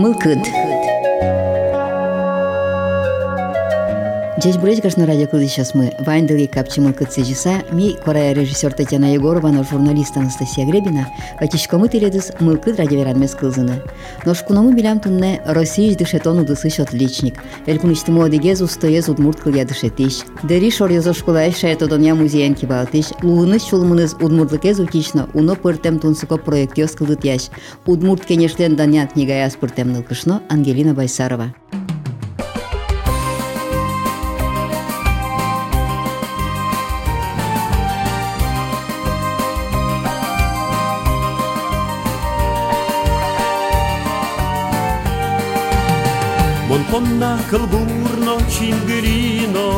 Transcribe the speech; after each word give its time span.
Мылкыд. 0.00 0.40
Здесь 0.46 0.69
брать, 4.60 4.80
конечно, 4.80 5.06
радио 5.06 5.26
клады 5.26 5.46
сейчас 5.48 5.74
мы. 5.74 5.92
Вайндали 6.00 6.46
капчимыл 6.46 6.94
кыцежиса, 6.94 7.62
ми 7.72 7.96
корая 8.04 8.32
режиссер 8.32 8.72
Татьяна 8.72 9.12
Егорова, 9.12 9.48
но 9.48 9.64
журналист 9.64 10.16
Анастасия 10.16 10.66
Гребина, 10.66 11.08
катишкомы 11.38 11.88
теледус 11.88 12.32
мылкыд 12.40 12.78
радиоверанмес 12.78 13.34
кылзыны. 13.34 13.82
Но 14.24 14.34
шкунамы 14.34 14.74
билям 14.74 14.98
тунне 15.00 15.42
Россия 15.44 15.94
дышетон 15.94 16.38
удысыш 16.38 16.78
отличник. 16.78 17.34
Элькуничтыму 17.66 18.22
одегез 18.22 18.62
устоез 18.62 19.08
удмурт 19.08 19.40
кыл 19.40 19.54
ядышетиш. 19.54 20.22
Дери 20.42 20.70
шор 20.70 20.90
язо 20.90 21.12
школа 21.12 21.48
эшая 21.48 21.76
тодоня 21.76 22.14
музеен 22.14 22.54
кибалтиш. 22.54 23.06
Лулыныш 23.22 23.62
чулмыныз 23.62 24.14
удмуртлыкез 24.14 24.78
утично, 24.80 25.28
уно 25.34 25.54
пыртем 25.54 25.98
тунсуко 25.98 26.38
проектёс 26.38 26.92
кылдыт 26.92 27.24
яш. 27.24 27.50
Удмурт 27.84 28.24
кенешлен 28.24 28.74
данян 28.74 29.08
книгаяс 29.08 29.56
пыртем 29.56 29.92
нылкышно 29.92 30.42
Ангелина 30.48 30.94
Байсарова. 30.94 31.54
donna 47.00 47.38
col 47.50 47.64
burno 47.72 48.36
cimbrino 48.54 49.70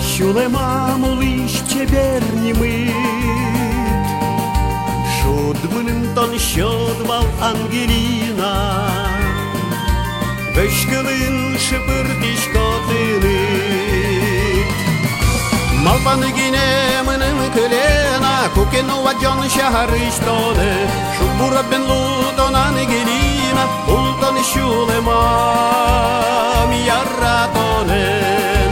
Şulemamu 0.00 1.20
lişçe 1.20 1.92
bernimi. 1.92 2.90
Şudmının 5.16 6.14
ton 6.14 6.38
şudmal 6.38 7.24
Angelina. 7.42 8.54
Beşkılın 10.56 11.56
şıpırtiş 11.56 12.46
kotını 12.46 13.38
Malpanı 15.84 16.28
gine 16.28 17.02
mının 17.06 17.52
kılena 17.54 18.54
Kukenu 18.54 19.04
vacan 19.04 19.48
şahar 19.48 19.88
iştonu 19.88 20.70
Şubura 21.18 21.62
ben 21.70 21.82
ludonan 21.82 22.74
gelina. 22.74 23.64
Ul 23.88 24.15
мияратонен 26.71 28.71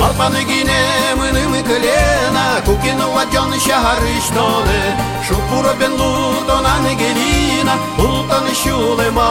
Малпаны 0.00 0.42
гине 0.50 0.82
мынын 1.18 1.52
кылена 1.68 2.46
Кукену 2.66 3.06
ваджон 3.16 3.52
шахарыштоны 3.64 4.80
Шубура 5.26 5.72
бен 5.80 5.92
лутонаны 6.00 6.92
гелина 7.02 7.74
Ултон 7.98 8.46
шулема 8.60 9.30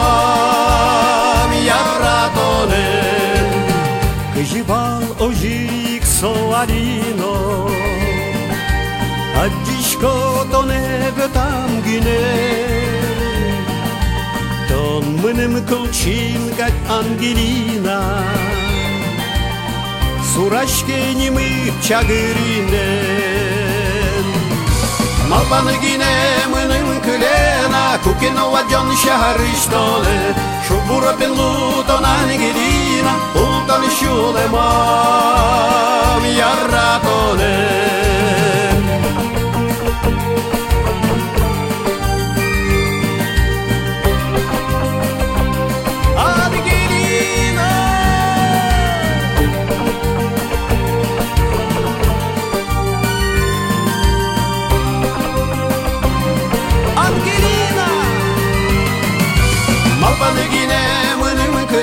мияратонен 1.50 3.46
Кыжибал 4.34 5.02
ожик 5.20 6.02
soarino 6.18 7.36
Вон 14.93 15.05
мы 15.23 15.33
не 15.33 15.47
мыколчим, 15.47 16.53
как 16.55 16.71
Ангелина 16.87 18.23
Сурашке 20.31 21.15
не 21.15 21.31
мы 21.31 21.73
чагыринен 21.81 22.77
Мабаны 25.27 25.79
гине 25.81 26.45
мы 26.47 26.61
ним 26.71 27.01
кулена 27.01 27.97
Кукино 28.03 28.51
вадьон 28.51 28.95
шахарыштоле 28.95 30.35
Шубура 30.67 31.13
бен 31.19 31.31
лутон 31.31 32.05
Ангелина 32.05 33.13
Ултан 33.33 33.83
шулемам 33.97 34.93
яратоле 36.23 38.02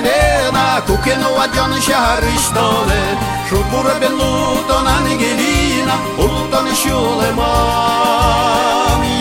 kânena 0.00 0.84
Kukeno 0.86 1.34
vajon 1.36 1.80
şaharıştole 1.80 3.02
Şubura 3.48 4.00
ben 4.00 4.12
luton 4.12 4.86
Angelina 4.86 5.96
Ulton 6.18 6.74
şulemam 6.82 8.22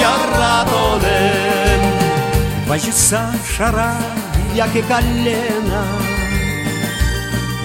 yarratonen 0.01 1.81
Vajisa 2.69 3.23
шара, 3.53 3.93
яке 4.63 4.81
калена 4.89 5.83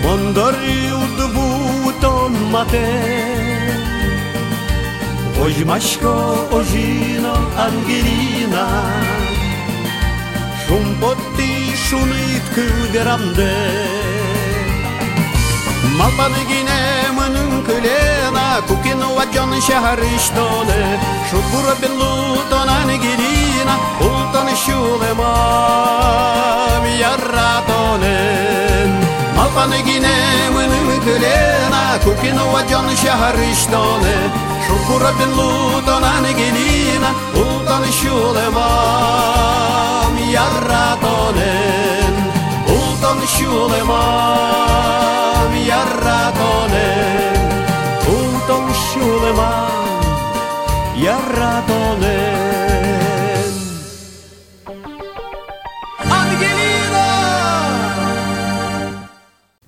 Мондори 0.02 0.80
удбутон 1.02 2.34
мате 2.52 2.90
Ojmaşko 5.44 6.14
ojino 6.58 7.36
Angelina 7.64 8.66
Şumpotti 10.62 11.50
şunit 11.84 12.23
külgramde 12.55 13.53
Malpadi 15.97 16.43
gine 16.49 16.79
mânân 17.17 17.51
călena 17.67 18.47
Cu 18.67 18.73
chinu 18.83 19.09
acion 19.23 19.51
și 19.65 19.75
hariștone 19.83 20.81
Șubură 21.27 21.73
pe 21.81 21.89
lutona 21.99 22.77
negirina 22.89 23.75
Ultan 24.07 24.49
șule 24.63 25.11
mam 25.19 26.83
Iarratone 27.01 28.17
Malpadi 29.35 29.79
gine 29.87 30.15
mânân 30.53 30.89
călena 31.05 31.83
Cu 32.03 32.11
chinu 32.21 32.45
acion 32.59 32.87
și 33.01 33.09
hariștone 33.21 34.15
Şukura 34.65 35.11
bin 35.17 35.31
lutona 35.37 36.13
negirina 36.25 37.09
Ultan 37.41 37.83
șule 37.97 38.45
mam 38.55 40.13
Iarratone 40.33 41.14
Ulton 43.25 43.37
şulemam 43.37 45.15
yarratonen 45.67 47.35
Ulton 48.09 48.67
şulemam 48.73 49.71
yarratonen 51.03 52.34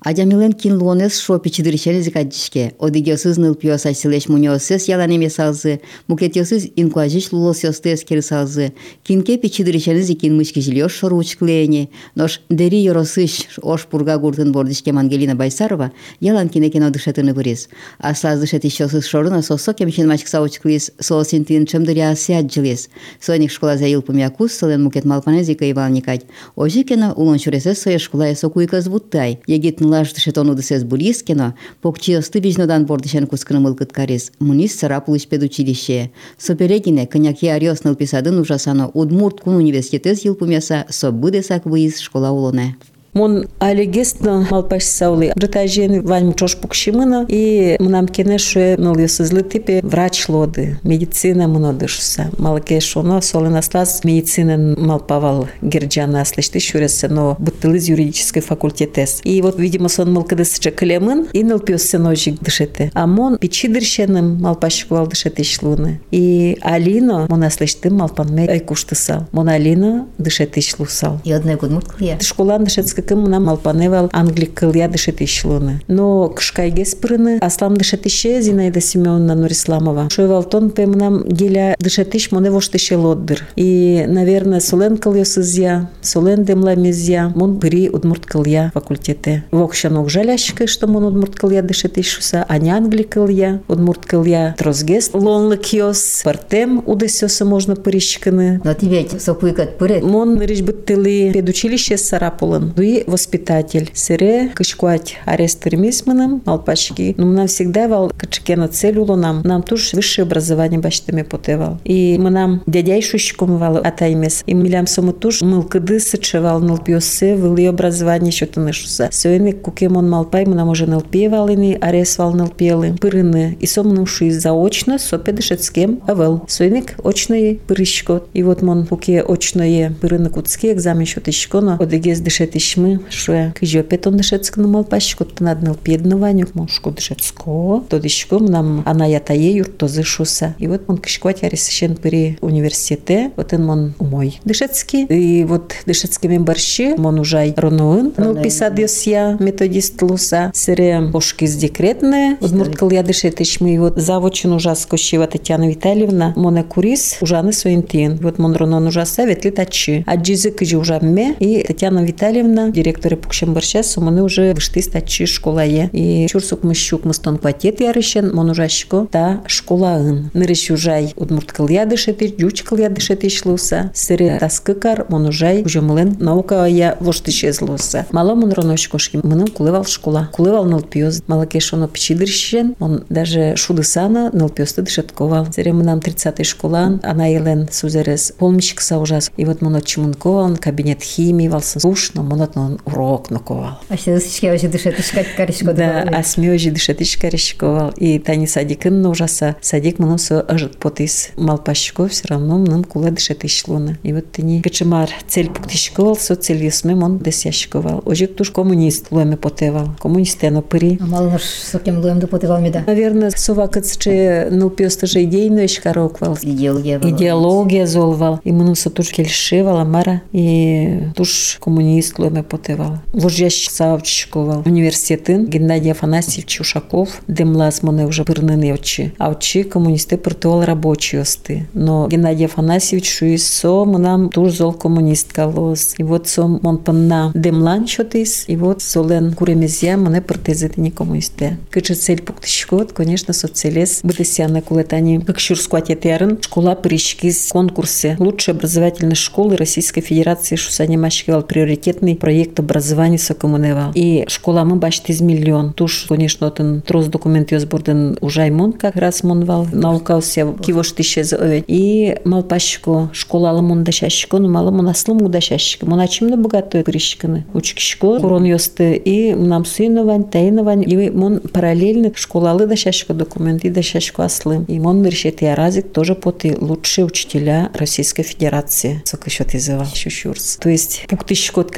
Адямилен 0.07 0.51
кин 0.51 0.77
луонес 0.77 1.17
шопи 1.17 1.49
чидыричелези 1.49 2.11
кадишке, 2.11 2.73
одигиосыз 2.77 3.37
нылпиос 3.37 3.85
асилеш 3.85 4.27
муниосес 4.27 4.89
яланеме 4.89 5.29
салзы, 5.29 5.79
мукетиосыз 6.07 6.67
инкуажиш 6.75 7.31
лулосиостес 7.31 8.03
кери 8.03 8.19
салзы, 8.19 8.73
кинкепи 9.03 9.47
чидыричелези 9.47 10.15
кин 10.15 10.35
мышкижилиош 10.35 10.93
шоручклеени, 10.93 11.89
нош 12.15 12.41
дери 12.49 12.83
yorosыш 12.83 13.59
ош 13.61 13.85
пурга 13.85 14.17
гуртын 14.17 14.51
бордишке 14.51 14.91
Ангелина 14.91 15.35
Байсарова, 15.35 15.93
ялан 16.19 16.49
кинекен 16.49 16.83
одышетыны 16.83 17.33
вырез. 17.33 17.69
Аслаз 17.97 18.41
дышет 18.41 18.65
ищосыз 18.65 19.05
шорына 19.07 19.41
сосо 19.41 19.73
кемчин 19.73 20.09
мачк 20.09 20.27
саучклис, 20.27 20.91
соосинтин 20.99 21.65
чымдыри 21.65 22.01
асиаджилес. 22.01 22.89
Соник 23.21 23.51
школа 23.51 23.77
за 23.77 23.85
илпами 23.87 24.23
акус, 24.23 24.51
солен 24.51 24.83
мукет 24.83 25.05
малпанезика 25.05 25.71
Иван 25.71 25.93
Никать. 25.93 26.25
Ожикена 26.57 27.13
улон 27.13 27.37
чуресес 27.37 27.81
соя 27.81 27.99
школа 27.99 28.23
есокуйказ 28.23 28.87
вуттай, 28.87 29.39
егит 29.47 29.79
нылаш 29.98 30.12
дышетону 30.12 30.54
дысес 30.54 30.84
булискено, 30.84 31.54
покчиосты 31.82 32.40
вижнодан 32.40 32.86
бордишен 32.86 33.26
кускыны 33.26 33.60
мылкыт 33.60 33.92
карес, 33.92 34.30
мунис 34.38 34.78
сарапулыш 34.78 35.26
педучилище. 35.26 36.10
Соперегине 36.38 37.06
коняки 37.06 37.48
ариос 37.48 37.84
нылписадын 37.84 38.38
ужасано 38.38 38.90
удмурт 38.94 39.40
кун 39.40 39.56
университетес 39.56 40.24
йылпумяса 40.24 40.86
собыдесак 40.88 41.66
выиз 41.66 41.98
школа 41.98 42.30
улоне. 42.30 42.76
Мон 43.14 43.46
алегестно 43.58 44.46
малпаш 44.50 44.84
саули. 44.84 45.32
Бретажен 45.34 46.02
вань 46.02 46.34
чош 46.34 46.56
пукшимына 46.56 47.26
и 47.28 47.76
мнам 47.80 48.06
кенеше 48.06 48.76
нол 48.78 48.96
юсызлы 48.98 49.42
типе 49.42 49.80
врач 49.82 50.28
лоды. 50.28 50.78
Медицина 50.82 51.48
мнодышса. 51.48 52.30
Малке 52.38 52.80
шоно 52.80 53.20
солен 53.20 53.56
аслас 53.56 54.04
медицина 54.04 54.76
малпавал 54.78 55.48
герджана 55.62 56.20
аслышты 56.20 56.60
шуресе, 56.60 57.08
но 57.08 57.36
бутылыз 57.38 57.88
юридической 57.88 58.40
факультетес. 58.40 59.20
И 59.24 59.40
вот, 59.42 59.58
видимо, 59.58 59.88
сон 59.88 60.12
малкадысыча 60.12 60.70
клемын 60.70 61.28
и 61.32 61.42
нылпиос 61.42 61.82
сеножик 61.82 62.40
дышете. 62.40 62.90
А 62.94 63.06
мон 63.06 63.38
пичи 63.38 63.68
дыршеным 63.68 64.40
малпашкувал 64.40 65.06
дышете 65.06 65.42
шлуны. 65.42 66.00
И 66.10 66.58
Алино 66.60 67.26
мон 67.28 67.42
аслышты 67.42 67.90
малпанме 67.90 68.46
айкуштысал. 68.46 69.26
Мон 69.32 69.48
Алино 69.48 70.06
дышете 70.18 70.60
шлусал. 70.60 71.20
И 71.24 71.32
одной 71.32 71.56
год 71.56 71.70
мурткалия. 71.70 72.18
Школан 72.20 72.64
дышетская 72.98 73.02
кымына 73.02 73.40
малпаневал 73.40 74.10
англик 74.12 74.54
кылья 74.54 74.88
дышет 74.88 75.22
ишлуны. 75.22 75.80
Но 75.88 76.28
кышкайге 76.28 76.84
спрыны 76.84 77.38
аслам 77.40 77.76
дышет 77.76 78.06
ище 78.06 78.40
Зинаида 78.42 78.80
Семеновна 78.80 79.34
Нурисламова. 79.34 80.08
Шуевалтон 80.10 80.70
пемнам 80.70 81.24
геля 81.24 81.76
дышет 81.78 82.14
иш 82.14 82.32
моне 82.32 82.50
воштыше 82.50 82.96
лоддыр. 82.96 83.46
И, 83.56 84.04
наверное, 84.06 84.60
солен 84.60 84.96
кыльосызя, 84.96 85.90
солен 86.00 86.44
демламезя, 86.44 87.32
мон 87.34 87.58
пыри 87.60 87.88
удмурт 87.90 88.26
кылья 88.26 88.70
факультете. 88.74 89.44
Вокшанок 89.50 90.10
жаляшкы, 90.10 90.66
что 90.66 90.86
мон 90.86 91.04
удмурт 91.04 91.36
кылья 91.36 91.62
дышет 91.62 91.98
ишуса, 91.98 92.44
а 92.48 92.58
не 92.58 92.70
англик 92.70 93.10
кылья, 93.10 93.62
удмурт 93.68 94.06
кылья 94.06 94.54
трозгест 94.58 95.14
лонлы 95.14 95.56
киос, 95.56 96.22
партем 96.24 96.82
удесёса 96.86 97.44
можно 97.44 97.76
пырищканы. 97.76 98.60
Но 98.64 98.74
тебе 98.74 99.06
сокуйкат 99.18 99.78
пырет. 99.78 100.02
Мон 100.02 100.40
речь 100.40 100.62
быттылы 100.62 101.30
педучилище 101.32 101.96
Сарапулын. 101.96 102.72
Дуи 102.88 103.04
воспитатель. 103.06 103.90
Сыре 103.92 104.48
кышкуать 104.54 105.16
арест 105.26 105.62
термисманом, 105.62 106.42
малпачки. 106.46 107.14
Но 107.18 107.26
нам 107.26 107.46
всегда 107.46 107.86
вал 107.86 108.10
качкена 108.16 108.68
цель 108.68 108.98
нам. 108.98 109.42
Нам 109.44 109.62
туш 109.62 109.92
высшее 109.92 110.24
образование 110.24 110.80
баштами 110.80 111.22
потевал. 111.22 111.78
И 111.84 112.16
мы 112.18 112.30
нам 112.30 112.62
дядяй 112.66 113.02
шущиком 113.02 113.58
вал 113.58 113.76
атаймес. 113.76 114.42
И 114.46 114.54
милям 114.54 114.86
сому 114.86 115.12
туш 115.12 115.42
мыл 115.42 115.62
кыды 115.64 116.00
сычевал 116.00 116.60
ныл 116.60 116.78
пьосе, 116.78 117.36
вылы 117.36 117.66
образование 117.66 118.32
что-то 118.32 118.60
нышуса. 118.60 119.10
Сойны 119.12 119.52
кукемон 119.52 120.08
малпай 120.08 120.46
мы 120.46 120.54
нам 120.54 120.68
уже 120.68 120.86
ныл 120.86 121.02
певалыны, 121.02 121.76
арест 121.80 122.16
вал 122.18 122.32
ныл 122.32 122.48
пелы. 122.48 122.96
Пырыны. 122.98 123.58
И 123.60 123.66
сом 123.66 123.94
нам 123.94 124.06
шуй 124.06 124.30
заочно, 124.30 124.98
сопедышецкем 124.98 126.00
авел. 126.06 126.44
Сойник 126.48 126.94
очное 127.04 127.58
пырышко. 127.66 128.22
И 128.32 128.42
вот 128.42 128.62
мон 128.62 128.86
куке 128.86 129.20
очное 129.20 129.92
пырыны 130.00 130.30
куцки 130.30 130.72
экзамен 130.72 131.04
что-то 131.04 131.32
шкона. 131.32 131.76
Одегез 131.78 132.20
дышет 132.20 132.56
ишмы, 132.78 133.00
шуя 133.10 133.52
кыжопет 133.58 134.06
он 134.06 134.16
дышецк 134.16 134.56
намал 134.56 134.84
пашкот 134.84 135.34
панаднал 135.34 135.74
педнованюк 135.74 136.54
мошку 136.54 136.90
дышецко. 136.90 137.82
То 137.88 137.98
дышко 138.00 138.38
нам 138.38 138.82
ана 138.86 139.08
ятае 139.08 139.56
юртозы 139.56 140.02
шуса. 140.02 140.54
И 140.58 140.66
вот 140.66 140.82
он 140.86 140.98
кышквать 140.98 141.42
ярисшен 141.42 141.96
пыри 141.96 142.38
университете, 142.40 143.32
вот 143.36 143.52
он 143.52 143.64
мон 143.64 143.94
умой 143.98 144.40
дышецкий. 144.44 145.04
И 145.06 145.44
вот 145.44 145.74
дышецкими 145.86 146.38
борщи 146.38 146.94
мон 146.96 147.18
ужай 147.20 147.52
ронуын. 147.56 148.12
Ну 148.16 148.40
писадьос 148.40 149.02
я 149.02 149.36
методист 149.40 150.00
луса. 150.02 150.50
Сере 150.54 151.10
пошкиз 151.12 151.54
декретне. 151.56 152.36
Удмурткал 152.40 152.90
я 152.90 153.02
дышет 153.02 153.40
ишмы. 153.40 153.74
И 153.74 153.78
вот 153.78 153.96
завочин 153.96 154.52
ужас 154.52 154.86
кощева 154.86 155.26
Татьяна 155.26 155.68
Витальевна. 155.68 156.32
Моне 156.36 156.62
курис 156.62 157.18
ужаны 157.20 157.52
суинтин. 157.52 158.16
Вот 158.16 158.38
мон 158.38 158.54
ронон 158.54 158.86
ужаса 158.86 159.24
ветли 159.24 159.50
тачи. 159.50 160.04
А 160.06 160.16
джизы 160.16 160.50
кыжи 160.50 160.76
ужамме. 160.78 161.34
И 161.38 161.62
Татьяна 161.62 162.04
Витальевна, 162.04 162.67
директор 162.72 163.16
Пукшембарща, 163.16 163.82
суманы 163.82 164.22
уже 164.22 164.54
вышти 164.54 164.80
стачи 164.82 165.26
школае. 165.26 165.90
И 165.92 166.26
чурсук 166.28 166.62
мыщук 166.62 167.04
мыстон 167.04 167.38
кватет 167.38 167.80
ярышен, 167.80 168.34
мон 168.34 168.50
ужашко 168.50 169.06
та 169.10 169.42
школаын. 169.46 170.30
Нырыш 170.34 170.70
ужай 170.70 171.12
удмурткал 171.16 171.68
я 171.68 171.86
дышети, 171.86 172.34
джучкал 172.38 172.78
я 172.78 172.88
дышети 172.88 173.28
шлуса. 173.28 173.90
Сыре 173.94 174.38
таскыкар, 174.38 175.06
мон 175.08 175.26
ужай 175.28 175.62
ужамылен 175.62 176.16
наука 176.18 176.64
я 176.66 176.96
воштыше 177.00 177.52
злуса. 177.52 178.06
Мало 178.10 178.34
мон 178.34 178.52
роношкошки, 178.52 179.20
мыным 179.22 179.48
кулывал 179.48 179.84
школа. 179.84 180.28
Кулывал 180.32 180.64
нылпьоз. 180.64 181.22
Малакеш 181.26 181.72
оно 181.72 181.88
пичидырщен, 181.88 182.74
он 182.78 183.04
даже 183.08 183.56
шудысана 183.56 184.30
нылпьозды 184.32 184.82
дышетковал. 184.82 185.46
Сыре 185.52 185.72
мынам 185.72 185.98
30-й 185.98 186.44
школан, 186.44 187.00
она 187.02 187.26
елен 187.26 187.68
сузерес 187.70 188.32
полмичка 188.38 188.98
ужас. 188.98 189.30
И 189.36 189.44
вот 189.44 189.60
мон 189.60 189.80
чмунковал, 189.82 190.56
кабинет 190.56 191.02
химии, 191.02 191.48
валсын 191.48 191.80
скучно, 191.80 192.22
монотно 192.22 192.57
урок 192.84 193.30
наковал. 193.30 193.78
А 193.88 193.96
ще 193.96 194.18
сичке 194.20 194.52
ожи 194.52 194.68
дышет 194.68 194.98
ишкать 194.98 195.34
каришко. 195.36 195.72
Да, 195.72 196.02
а 196.02 196.22
сме 196.22 196.52
ожи 196.52 196.70
дышет 196.70 197.00
ишкаришковал. 197.00 197.90
И 197.96 198.18
тани 198.18 198.46
садикын 198.46 199.04
ужаса. 199.06 199.56
Садик 199.60 199.98
мном 199.98 200.18
со 200.18 200.40
ажит 200.40 200.78
потис. 200.78 201.30
Малпашко 201.36 202.08
все 202.08 202.28
равно 202.28 202.58
мном 202.58 202.84
кула 202.84 203.10
дышет 203.10 203.44
ишлуна. 203.44 203.98
И 204.02 204.12
вот 204.12 204.30
тани 204.32 204.62
качемар 204.62 205.10
цель 205.26 205.50
пуктишковал, 205.50 206.16
со 206.16 206.34
цель 206.34 206.64
ясме 206.64 206.94
мон 206.94 207.18
десяшковал. 207.18 208.02
Ожик 208.04 208.34
туш 208.36 208.50
коммунист 208.50 209.10
луеме 209.10 209.36
потевал. 209.36 209.90
Коммунист 210.00 210.42
ено 210.42 210.62
пыри. 210.62 210.98
А 211.00 211.06
мало 211.06 211.30
наш 211.30 211.42
сокем 211.42 211.98
луем 212.00 212.20
допотевал 212.20 212.60
меда. 212.60 212.84
Наверное, 212.86 213.30
совакът 213.30 213.86
че 213.98 214.48
нылпиоста 214.50 215.06
же 215.06 215.24
идейно 215.24 215.66
ишкароквал. 215.66 216.38
Идеология. 216.42 216.98
Идеология 216.98 217.86
золвал. 217.86 218.40
И 218.44 218.52
мном 218.52 218.74
со 218.74 218.90
туш 218.90 219.10
кельшевала 219.10 219.84
мара. 219.84 220.22
И 220.32 221.00
туш 221.14 221.58
коммунист 221.60 222.18
луеме 222.18 222.42
потевал. 222.47 222.99
Ложящ 223.13 223.69
савчиковал. 223.69 224.63
Университетын 224.65 225.45
Геннадий 225.45 225.91
Афанасьевич 225.91 226.61
Ушаков. 226.61 227.21
Демлас 227.27 227.83
моне 227.83 228.05
уже 228.05 228.23
пырныны 228.23 228.73
очи. 228.73 229.13
А 229.17 229.29
очи 229.29 229.63
коммунисты 229.63 230.17
пыртывал 230.17 230.63
рабочие 230.65 231.21
осты. 231.21 231.67
Но 231.73 232.07
Геннадий 232.07 232.45
Афанасьевич 232.45 233.09
шуисо 233.11 233.85
нам 233.85 234.29
туш 234.29 234.53
зол 234.53 234.73
коммунист 234.73 235.33
калос. 235.33 235.95
И 235.97 236.03
вот 236.03 236.27
сом 236.27 236.59
мон 236.61 236.77
панна 236.77 237.31
демлан 237.33 237.85
чотис. 237.85 238.45
И 238.47 238.55
вот 238.55 238.81
солен 238.81 239.33
куремезия 239.33 239.97
моне 239.97 240.21
пыртезеты 240.21 240.81
не 240.81 240.91
коммунисты. 240.91 241.57
Кычы 241.69 241.95
цель 241.95 242.21
пуктышкот, 242.21 242.93
конечно, 242.93 243.33
соцелес. 243.33 244.01
Бытысяна 244.03 244.61
кулетани. 244.61 245.19
Как 245.19 245.39
шурскуатетерн. 245.39 246.39
Школа 246.41 246.75
прищкис 246.75 247.49
конкурсе. 247.51 248.15
Лучшей 248.19 248.53
образовательной 248.53 249.15
школы 249.15 249.55
Российской 249.55 250.01
Федерации 250.01 250.55
Шусанимашкивал 250.55 251.43
приоритетный 251.43 252.15
проект 252.15 252.36
образования 252.58 253.18
сокомуневал. 253.18 253.92
И 253.94 254.24
школа 254.28 254.64
мы 254.64 254.76
бачите 254.76 255.12
из 255.12 255.20
миллион. 255.20 255.72
Туш, 255.72 256.06
конечно, 256.08 256.50
тен 256.50 256.82
трос 256.82 257.06
документ 257.06 257.52
йозборден 257.52 258.18
ужаймон 258.20 258.72
как 258.72 258.96
раз 258.96 259.22
монвал. 259.22 259.66
Наукался 259.72 260.54
кивош 260.64 260.94
тише 260.94 261.24
зовет. 261.24 261.64
И 261.66 262.16
малпашко 262.24 263.10
школа 263.12 263.50
аламон 263.50 263.84
дашашко, 263.84 264.38
но 264.38 264.48
мало 264.48 264.70
монаслым 264.70 265.22
удашашко. 265.22 265.86
Моначим 265.86 266.28
на 266.28 266.36
богатую 266.36 266.84
крищиканы. 266.84 267.46
Учкишко, 267.54 268.20
корон 268.20 268.44
йосты. 268.44 268.96
И 268.96 269.34
нам 269.34 269.64
суиновань, 269.64 270.24
тайновань. 270.24 270.84
И 270.90 271.10
мон 271.10 271.40
параллельно 271.40 272.12
школалы 272.14 272.66
дашашко 272.66 273.14
документы 273.14 273.70
дашашко 273.70 274.24
аслым. 274.24 274.64
И 274.64 274.78
мон 274.78 275.04
решит 275.04 275.42
яразик 275.42 275.92
тоже 275.92 276.14
поты 276.14 276.56
лучшие 276.58 277.04
учителя 277.04 277.70
Российской 277.74 278.22
Федерации. 278.22 279.02
Сока 279.04 279.30
счет 279.30 279.54
изывал. 279.54 279.86
Шушурс. 279.94 280.58
То 280.60 280.68
есть 280.68 281.04
пуктышкот 281.08 281.70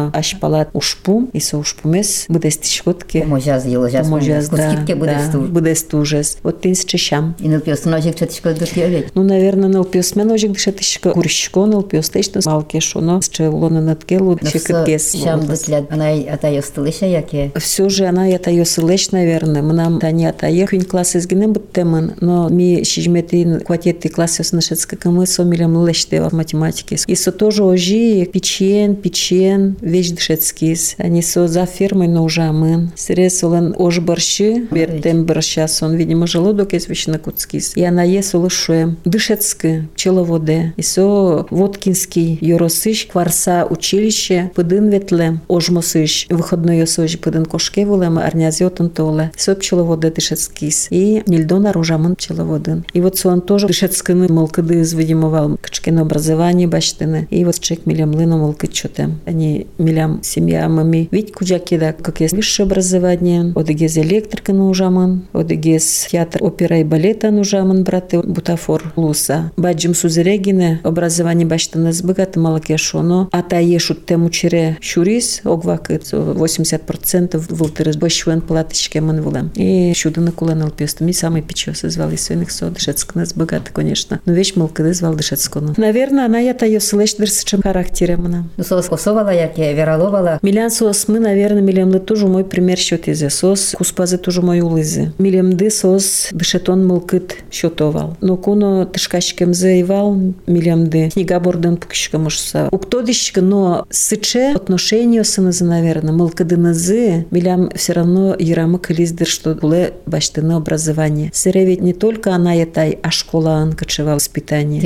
качекена 0.00 0.10
ашпалат 0.12 0.70
ушпум. 0.72 1.30
И 1.32 1.40
со 1.40 1.58
ушпумес 1.58 2.26
будестишкотке. 2.28 3.24
Можаз 3.24 3.66
еложаз. 3.66 4.08
Можаз, 4.08 4.48
да. 4.48 4.72
Скидке 4.72 4.94
да. 4.94 5.00
будесту. 5.00 5.40
Будестужес. 5.40 6.38
Вот 6.42 6.60
тин 6.60 6.74
чешам. 6.74 7.34
И 7.40 7.48
на 7.48 7.60
пьес 7.60 7.84
ножик 7.84 8.16
четишко 8.16 8.54
дыртьевет. 8.54 9.10
Ну, 9.14 9.22
наверное, 9.22 9.68
на 9.68 9.84
пьес 9.84 10.14
меножик 10.16 10.52
дышатишко 10.52 11.10
курщко, 11.10 11.66
на 11.66 11.82
пьес 11.82 12.10
течно 12.10 12.40
малке 12.44 12.80
шуно, 12.80 13.20
с 13.20 13.28
челона 13.28 13.80
над 13.80 14.04
келу, 14.04 14.38
чекатес. 14.38 15.16
Шам 15.22 15.46
дытлят. 15.46 15.90
Она 15.90 16.10
атайо 16.10 16.62
стылыша 16.62 17.06
яке. 17.06 17.52
Все 17.56 17.88
же 17.88 18.06
она 18.06 18.26
ее 18.26 18.64
слышь, 18.64 19.10
наверное. 19.10 19.62
Мы 19.62 19.72
нам 19.72 19.98
тани 19.98 20.26
атае 20.26 20.66
хвин 20.66 20.82
класс 20.82 21.16
из 21.16 21.26
гнем 21.26 21.54
теман, 21.72 22.14
но 22.20 22.48
ми 22.48 22.84
шижметин 22.84 23.60
квартеты 23.60 24.08
класс 24.08 24.40
с 24.40 24.52
нашецка 24.52 24.96
камы 24.96 25.26
со 25.26 25.42
милям 25.42 25.86
леште 25.86 26.22
в 26.22 26.32
математике. 26.32 26.96
И 27.06 27.14
со 27.14 27.32
тоже 27.32 27.64
ожи 27.64 28.24
печен, 28.26 28.94
печен, 28.96 29.76
вещь 29.80 30.10
дышецкис. 30.10 30.96
Они 30.98 31.22
со 31.22 31.48
за 31.48 31.66
фирмой 31.66 32.08
но 32.08 32.24
уже 32.24 32.42
амын. 32.42 32.92
Сресулен 32.94 33.74
ож 33.76 34.00
борщи, 34.00 34.66
бертем 34.70 35.24
борща 35.24 35.66
сон, 35.68 35.94
видимо, 35.94 36.26
желудок 36.26 36.72
есть 36.72 36.88
вещи 36.88 37.10
на 37.10 37.18
куцкис. 37.18 37.76
И 37.76 37.84
она 37.84 38.02
есть 38.02 38.34
улышуем. 38.34 38.96
Дышецкы, 39.04 39.88
пчеловоде. 39.94 40.74
И 40.76 40.82
со 40.82 41.46
Воткинский, 41.50 42.38
Юросыш, 42.40 43.06
Кварса 43.06 43.66
училище, 43.68 44.50
пыдын 44.54 44.88
ветлем, 44.90 45.40
ожмосыш, 45.48 46.26
выходной 46.30 46.82
осожи 46.82 47.18
пыдын 47.18 47.46
кошке 47.46 47.86
вулем, 47.86 48.18
арнязиотын 48.18 48.90
толе. 48.90 49.32
Со 49.36 49.54
пчеловоде 49.54 50.10
дышецкис. 50.10 50.88
И 50.90 51.22
Нильдона 51.26 51.72
ружамын 51.72 52.16
пчеловодын. 52.16 52.84
И 52.92 53.00
вот 53.00 53.18
сон 53.18 53.40
тоже 53.40 53.66
дышецкыны 53.66 54.32
молкыды 54.32 54.80
изведимовал. 54.80 55.58
Качкино 55.60 56.02
образование 56.02 56.68
баштыны. 56.68 57.26
И 57.30 57.44
вот 57.44 57.58
чек 57.60 57.86
милем 57.86 58.14
лыно 58.14 58.36
молкы 58.36 58.66
чотем. 58.66 59.20
Они 59.26 59.66
милям 59.80 60.20
семья 60.22 60.68
мами. 60.68 61.08
Ведь 61.10 61.32
куджакеда 61.32 61.94
как 62.00 62.20
есть 62.20 62.34
высшее 62.34 62.66
образование, 62.66 63.52
одегез 63.54 63.98
электрика 63.98 64.52
нужаман, 64.52 65.26
одегез 65.32 66.06
театр 66.10 66.42
опера 66.42 66.78
и 66.78 66.84
балета 66.84 67.30
нужаман, 67.30 67.84
браты 67.84 68.20
бутафор 68.20 68.92
луса. 68.96 69.52
Баджим 69.56 69.94
сузерегине 69.94 70.80
образование 70.84 71.46
баштаныз 71.46 72.02
богат 72.02 72.36
малаке 72.36 72.76
шоно, 72.76 73.28
а 73.32 73.42
та 73.42 73.58
ешут 73.58 74.06
тему 74.06 74.30
чере 74.30 74.76
шурис, 74.80 75.40
огвакыт 75.44 76.12
80% 76.12 77.38
вултырыз 77.48 77.96
башвен 77.96 78.40
платочке 78.40 79.00
ман 79.00 79.22
вулам. 79.22 79.50
И 79.54 79.92
шуда 79.94 80.20
на 80.20 80.32
куланал 80.32 80.70
песту. 80.70 81.04
Ми 81.04 81.12
самый 81.12 81.42
печёс 81.42 81.80
звал 81.80 82.10
из 82.10 82.22
свиных 82.22 82.50
со 82.50 82.70
дышецкныз 82.70 83.34
богат, 83.34 83.70
конечно. 83.72 84.20
Но 84.24 84.32
вещь 84.32 84.54
малкады 84.56 84.92
звал 84.94 85.14
дышецкону. 85.14 85.74
Наверное, 85.76 86.26
она 86.26 86.38
я 86.38 86.54
та 86.54 86.66
ее 86.66 86.80
слышь 86.80 87.14
дырсычем 87.14 87.62
характере 87.62 88.16
мана. 88.16 88.48
Ну, 88.56 88.64
сос 88.64 88.88
косовала, 88.88 89.30
як 89.30 89.58
я 89.58 89.69
вераловала. 89.74 90.38
Милян 90.42 90.70
сос 90.70 91.08
мы, 91.08 91.18
наверное, 91.18 91.62
милям 91.62 91.98
тоже 92.00 92.26
мой 92.26 92.44
пример 92.44 92.78
счет 92.78 93.08
из 93.08 93.20
сос, 93.32 93.74
куспазы 93.76 94.18
тоже 94.18 94.42
мой 94.42 94.60
улызы. 94.60 95.12
Милям 95.18 95.56
ды 95.56 95.70
сос 95.70 96.28
дышетон 96.32 96.86
мылкыт 96.86 97.36
счетовал. 97.50 98.16
Но 98.20 98.36
куно 98.36 98.86
тышкачкем 98.86 99.54
заевал, 99.54 100.16
милям 100.46 100.88
ды 100.88 101.10
книга 101.10 101.40
борден 101.40 101.76
пукишка 101.76 102.18
мушса. 102.18 102.68
Уктодищка, 102.70 103.40
но 103.40 103.86
сыче 103.90 104.52
отношение 104.54 105.24
сынызы, 105.24 105.64
наверное, 105.64 106.12
мылкыдынызы, 106.12 107.26
милям 107.30 107.70
все 107.74 107.92
равно 107.92 108.34
ярамы 108.38 108.78
кылиздыр, 108.78 109.26
что 109.26 109.54
буле 109.54 109.94
баштыны 110.06 110.52
образование. 110.52 111.30
Сыре 111.32 111.64
ведь 111.64 111.80
не 111.80 111.92
только 111.92 112.34
она 112.34 112.52
етай, 112.52 112.98
а 113.02 113.10
школан 113.10 113.72
качевал 113.72 114.16
воспитание. 114.16 114.80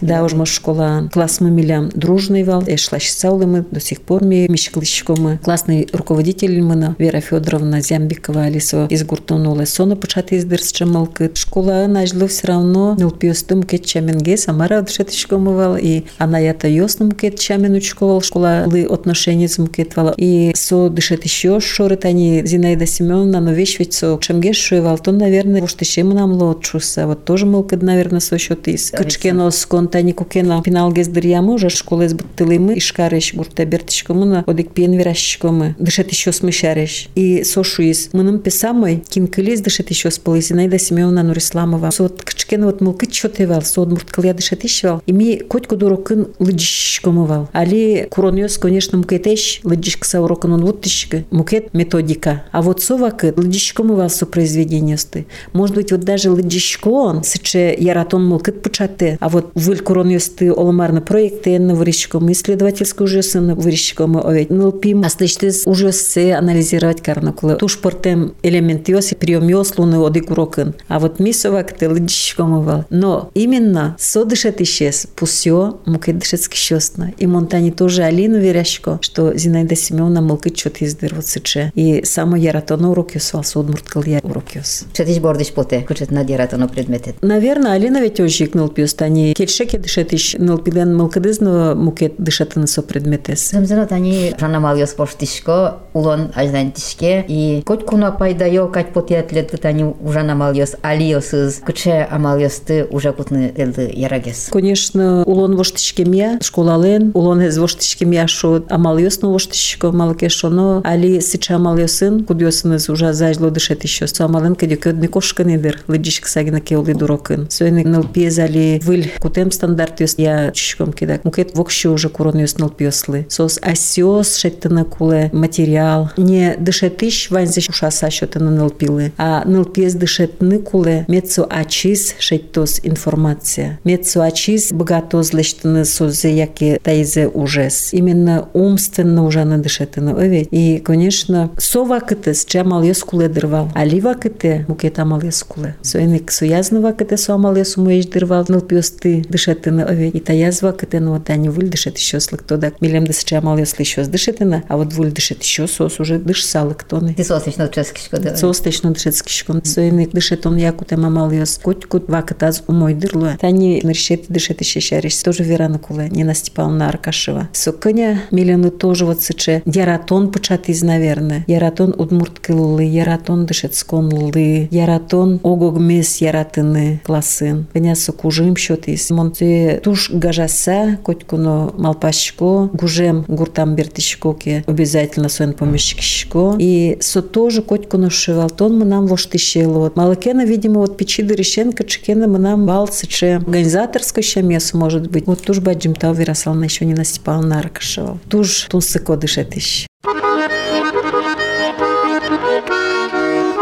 Да, 0.00 0.24
уж 0.24 0.34
школа. 0.48 1.08
Класс 1.12 1.40
мы 1.40 1.50
милям 1.50 1.90
дружный 1.94 2.44
вал, 2.44 2.62
эшлаш 2.66 3.10
саулы 3.10 3.46
мы 3.46 3.64
до 3.70 3.80
сих 3.80 3.93
пор 4.00 4.24
ми 4.24 4.46
мишклыщко 4.48 5.14
мы. 5.18 5.38
Классный 5.38 5.88
руководитель 5.92 6.60
мы 6.60 6.94
Вера 6.98 7.20
Федоровна 7.20 7.80
Зямбикова 7.80 8.44
Алисо 8.44 8.86
из 8.90 9.04
Гуртонула 9.04 9.64
Сона 9.64 9.96
почати 9.96 10.34
из 10.34 10.44
дырсчамалкы. 10.44 11.30
Школа 11.34 11.86
нажло 11.86 12.26
все 12.26 12.48
равно. 12.48 12.94
Нылпиостым 12.98 13.62
кетчаменге 13.62 14.36
Самара 14.36 14.82
дышетышко 14.82 15.38
мывал 15.38 15.76
и 15.76 16.04
она 16.18 16.38
ята 16.38 16.68
ёсным 16.68 17.12
кетчамен 17.12 17.74
учковал. 17.74 18.22
Школа 18.22 18.64
лы 18.66 18.84
отношения 18.84 19.48
с 19.48 19.58
мкетвала 19.58 20.14
и 20.16 20.52
со 20.54 20.88
дышет 20.88 21.24
еще 21.24 21.60
шорит 21.60 22.04
они. 22.04 22.42
Зинаида 22.44 22.86
Семеновна 22.86 23.40
но 23.40 23.52
вещь 23.52 23.78
ведь 23.78 23.92
со 23.92 24.18
чемгеш 24.20 24.56
шуевал 24.56 24.98
то 24.98 25.12
наверное 25.12 25.60
вот 25.60 25.80
еще 25.80 26.02
нам 26.02 26.32
лотчуса 26.32 27.06
вот 27.06 27.24
тоже 27.24 27.46
мылкад 27.46 27.82
наверное 27.82 28.20
со 28.20 28.38
счет 28.38 28.66
из 28.68 28.90
качкено 28.90 29.50
сконтани 29.50 30.12
кукена 30.12 30.62
пинал 30.62 30.92
гездырьямы 30.92 31.54
уже 31.54 31.68
школа 31.70 32.02
из 32.02 32.14
бутылымы 32.14 32.78
ишкарыш 32.78 33.34
гурта 33.34 33.64
бертишкомуна 33.84 34.44
одик 34.46 34.72
пен 34.72 34.92
вирашчикомы 34.92 35.76
дышет 35.78 36.10
еще 36.10 36.32
смешарыш 36.32 37.08
и 37.14 37.44
сошу 37.44 37.82
из 37.82 38.12
мыным 38.12 38.38
писамой 38.38 39.04
кинкелез 39.08 39.60
дышет 39.60 39.90
еще 39.90 40.10
с 40.10 40.18
полы 40.18 40.40
Зинаида 40.40 40.78
Семеновна 40.78 41.22
Нурисламова. 41.22 41.90
Со 41.90 42.04
вот 42.04 42.22
качкено 42.22 42.66
вот 42.66 42.80
мылкыт 42.80 43.12
чотевал 43.12 43.62
со 43.62 43.82
от 43.82 43.90
мурткалия 43.90 44.34
дышет 44.34 44.64
ишвал 44.64 45.02
и 45.06 45.12
ми 45.12 45.38
котку 45.38 45.76
дурокын 45.76 46.28
лыджишкомывал 46.38 47.48
али 47.52 48.08
куроньос 48.10 48.58
конечно 48.58 48.98
мукетеш 48.98 49.60
лыджишкса 49.64 50.20
урокын 50.22 50.52
он 50.52 50.64
вот 50.64 50.82
тишка 50.82 51.24
мукет 51.30 51.74
методика. 51.74 52.44
А 52.52 52.62
вот 52.62 52.82
совакы 52.82 53.34
лыджишкомывал 53.36 54.08
со 54.10 54.26
произведение 54.26 54.96
сты. 54.96 55.26
Может 55.52 55.76
быть 55.76 55.92
вот 55.92 56.00
даже 56.00 56.30
лыджишкон 56.30 57.22
сыче 57.24 57.74
яратон 57.78 58.26
мылкыт 58.26 58.62
пучаты 58.62 59.18
а 59.20 59.28
вот 59.28 59.50
выль 59.54 59.80
куроньос 59.80 60.30
ты 60.30 60.50
оломарны 60.50 61.00
проекты 61.00 61.58
на 61.58 61.74
вырищиком 61.74 62.30
исследовательскую 62.32 63.04
уже 63.04 63.22
сын 63.22 63.54
вырищиком 63.64 64.16
овет 64.16 64.50
нылпим 64.50 65.02
аслыштыз 65.04 65.66
уже 65.66 65.92
се 65.92 66.34
анализировать 66.34 67.02
карнакулы. 67.02 67.56
Туш 67.56 67.78
портем 67.78 68.34
элемент 68.42 68.88
йоси 68.88 69.14
прием 69.14 69.48
йослуны 69.48 69.96
одик 69.96 70.30
урокын 70.30 70.74
а 70.88 70.98
вот 70.98 71.18
мисовак 71.18 71.72
ты 71.72 71.88
лыджишкомывал 71.88 72.84
но 72.90 73.30
именно 73.34 73.96
со 73.98 74.24
дышет 74.24 74.60
исчез. 74.60 75.06
Пусё 75.16 75.80
мукет 75.86 76.18
дышецки 76.18 76.56
щестно 76.56 77.12
и 77.18 77.26
монтани 77.26 77.70
тоже 77.70 78.02
алину 78.04 78.38
верящко 78.38 78.98
что 79.00 79.36
Зинаида 79.36 79.74
Семеновна 79.76 80.20
мылкыт 80.20 80.54
чот 80.54 80.76
издыр 80.80 81.14
вот 81.14 81.26
сыче 81.26 81.72
и 81.74 82.04
само 82.04 82.36
яратоно 82.36 82.90
урок 82.90 83.14
йосвал 83.14 83.44
сод 83.44 83.68
мурткал 83.68 84.02
я 84.04 84.20
урок 84.22 84.54
йос. 84.54 84.84
Шетиш 84.96 85.18
бордиш 85.18 85.52
поте, 85.52 85.80
кучет 85.80 86.10
на 86.10 86.24
дератано 86.24 86.68
предметет. 86.68 87.16
Наверное, 87.22 87.72
Алина 87.72 88.00
ведь 88.00 88.20
ожик 88.20 88.54
нылпиос 88.54 88.94
тани 88.94 89.34
кельшеке 89.34 89.78
дышетиш 89.78 90.34
нылпилен 90.38 90.96
мылкыдызно 90.96 91.74
мукет 91.74 92.14
дышатыны 92.18 92.66
со 92.66 92.82
предметес. 92.82 93.52
Замзанат 93.54 93.92
они 93.92 94.34
жанамал 94.36 94.84
спортишко, 94.84 95.76
улон 95.92 96.32
ажнантишке, 96.34 97.24
и 97.28 97.62
коть 97.64 97.84
куна 97.84 98.10
пайда 98.10 98.48
йо, 98.48 98.66
кать 98.66 98.92
потият 98.92 99.30
лет 99.30 99.64
они 99.64 99.84
ужанамал 99.84 100.52
йос 100.52 100.74
алиосыз, 100.82 101.62
куче 101.64 102.08
амал 102.10 102.36
йосты 102.36 102.84
уже 102.90 103.12
кутны 103.12 103.52
элды 103.56 103.88
ярагес. 103.94 104.48
Конечно, 104.50 105.22
улон 105.22 105.54
воштишкемия, 105.54 106.40
школален, 106.42 107.12
улон 107.14 107.42
из 107.42 107.56
воштишкемия 107.56 108.26
шо 108.26 108.64
амал 108.68 108.98
йосно 108.98 109.30
воштишко 109.30 109.92
малке 109.92 110.28
шоно, 110.28 110.80
али 110.84 111.20
сыча 111.20 111.54
амал 111.54 111.78
йосын, 111.78 112.24
кудьосын 112.24 112.74
из 112.74 112.88
уже 112.88 113.12
зажло 113.12 113.50
дышет 113.50 113.84
еще. 113.84 114.08
Со 114.08 114.24
амален 114.24 114.56
кади 114.56 114.74
кёдни 114.74 115.06
кошка 115.06 115.44
недер, 115.44 115.80
лыджишк 115.86 116.26
сагина 116.26 116.60
кеули 116.60 116.92
дурокын. 116.92 117.48
Сойны 117.50 117.84
нылпиез 117.84 118.36
али 118.40 118.80
выль 118.82 119.12
кутем 119.20 119.52
стандарт 119.52 120.00
йос 120.00 120.16
я 120.18 120.50
чишком 120.50 120.92
кидак. 120.92 121.24
Мукет 121.24 121.56
вокши 121.56 121.88
уже 121.88 122.08
курон 122.08 122.38
йос 122.38 122.58
нылпиослы. 122.58 123.26
Сос 123.44 123.58
асиос 123.60 124.36
шеттына 124.38 124.84
куле 124.86 125.28
материал. 125.34 126.08
Не 126.16 126.56
дышетиш 126.58 127.30
ванзе 127.30 127.60
ушаса 127.68 128.10
шотына 128.10 128.50
нылпилы. 128.50 129.12
А 129.18 129.44
нылпиез 129.44 129.94
дышетны 129.96 130.60
куле 130.60 131.04
мецо 131.08 131.46
ачис 131.50 132.14
шеттос 132.18 132.80
информация. 132.84 133.78
Мецо 133.84 134.22
ачис 134.22 134.72
богатоз 134.72 135.34
лештыны 135.34 135.84
созе 135.84 136.34
яки 136.34 136.80
тайзе 136.82 137.28
ужес. 137.28 137.92
Именно 137.92 138.48
умственно 138.54 139.26
уже 139.26 139.44
на 139.44 139.58
дышетына 139.58 140.12
овет. 140.12 140.48
И, 140.50 140.78
конечно, 140.78 141.50
сова 141.58 142.00
кытыс 142.00 142.46
чамал 142.46 142.82
куле 143.06 143.28
дырвал. 143.28 143.68
Али 143.74 144.00
вакыте 144.00 144.64
мукет 144.68 144.98
амал 144.98 145.20
йос 145.20 145.42
куле. 145.42 145.76
Сойник 145.82 146.32
суязны 146.32 146.80
вакыте 146.80 147.18
со 147.18 147.34
амал 147.34 147.56
йос 147.56 147.76
умуеш 147.76 148.06
дырвал 148.06 148.46
нылпиосты 148.48 149.22
дышетына 149.28 149.84
овет. 149.84 150.14
И 150.14 150.20
таязва 150.20 150.68
вакыте 150.68 150.98
ну 151.00 151.12
вот 151.12 151.28
они 151.28 151.50
вуль 151.50 151.68
дышет 151.68 151.98
еще 151.98 152.20
слык 152.20 152.42
то 152.42 152.56
да 152.56 152.72
милем 152.80 153.06
дыс 153.06 153.22
чамал 153.34 153.58
йос 153.58 153.74
еще 153.78 154.04
дышетына, 154.04 154.62
а 154.68 154.76
вот 154.76 154.92
вуль 154.92 155.10
дышет 155.10 155.42
еще 155.42 155.66
сос 155.66 155.98
уже 155.98 156.18
дыш 156.18 156.44
салык 156.44 156.84
тоны. 156.84 157.14
Ти 157.14 157.24
сосишно 157.24 157.68
ческишко 157.68 158.20
да. 158.20 158.36
Состечно 158.36 158.92
дышет 158.92 159.16
скишкон. 159.16 159.64
Сойник 159.64 160.12
дышет 160.12 160.46
он 160.46 160.56
якуте 160.56 160.96
мамал 160.96 161.32
йос 161.32 161.58
кут 161.62 161.86
кут 161.86 162.08
вакытаз 162.08 162.62
умой 162.68 162.94
дырлуя. 162.94 163.36
Тани 163.36 163.80
наришет 163.82 164.26
дышет 164.28 164.60
еще 164.60 164.80
шариш. 164.80 165.16
Тоже 165.16 165.42
верана 165.42 165.78
куле. 165.80 166.08
Не 166.10 166.32
Степановна 166.34 166.88
Аркашева. 166.88 167.48
Соконя 167.52 168.22
милены 168.30 168.70
тоже 168.70 169.04
вот 169.04 169.22
сыче. 169.22 169.62
Яратон 169.64 170.30
почат 170.30 170.68
из, 170.68 170.82
наверное. 170.82 171.44
Яратон 171.46 171.94
удмурткылы, 171.96 172.84
яратон 172.84 173.46
дышет 173.46 173.74
сконлы, 173.74 174.68
яратон 174.70 175.40
огогмес 175.42 176.18
яратыны 176.18 177.00
классын. 177.04 177.66
Коня 177.72 177.94
сокужим 177.96 178.56
счет 178.56 178.86
из. 178.88 179.10
Монте 179.10 179.80
туш 179.82 180.10
гажаса, 180.10 180.98
котькуно 181.02 181.72
малпашко, 181.76 182.70
гужем 182.72 183.23
гуртам 183.28 183.74
бертишкоке 183.74 184.64
обязательно 184.66 185.28
своен 185.28 185.52
помещикшко. 185.52 186.56
И 186.58 186.98
со 187.00 187.22
тоже 187.22 187.62
котькуно 187.62 188.10
шевалтон 188.10 188.78
мы 188.78 188.84
нам 188.84 189.06
воштищело. 189.06 189.78
Вот 189.78 189.96
малакена, 189.96 190.44
видимо, 190.44 190.80
вот 190.80 190.96
печи 190.96 191.22
дырещенка, 191.22 191.84
чекена 191.84 192.26
мы 192.26 192.38
нам 192.38 192.66
балсыче. 192.66 193.36
Организаторское 193.36 194.22
ще 194.22 194.42
место 194.42 194.76
может 194.76 195.10
быть. 195.10 195.26
Вот 195.26 195.42
туж 195.42 195.60
баджим 195.60 195.94
тау 195.94 196.14
вирасална 196.14 196.64
еще 196.64 196.84
не 196.84 196.94
настипал 196.94 197.42
на 197.42 197.62
ракашевал. 197.62 198.18
Туж 198.28 198.66
тун 198.70 198.80
сыко 198.80 199.16
дышетищ. 199.16 199.86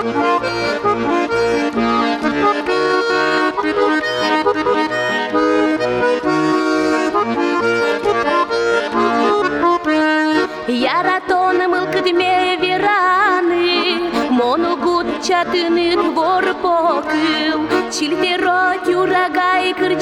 Яратон 0.03 0.32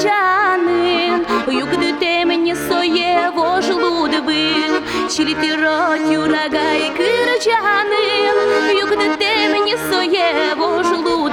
кырчанын, 0.00 1.26
югды 1.48 1.92
темне 2.00 2.54
сое 2.56 3.30
вожлуд 3.30 4.10
был, 4.24 5.08
чильтеро 5.10 5.98
тюрагай 5.98 6.90
кырчанын, 6.96 8.36
югды 8.78 9.16
темне 9.18 9.76
сое 9.90 10.54
вожлуд 10.56 11.32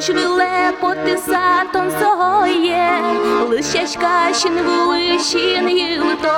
Хоч 0.00 0.08
лепоти 0.08 1.18
сартон 1.26 1.92
согоє, 2.00 3.02
лищачкащин 3.48 4.52
вилищин 4.52 5.68
гілто, 5.68 6.32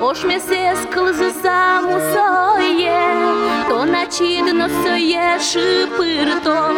Ош 0.00 0.24
месе 0.24 0.76
склизи 0.82 1.30
саму 1.42 1.98
соє, 2.14 3.16
то 3.68 3.84
начідно 3.84 4.68
соє 4.84 5.38
шипирто, 5.40 6.70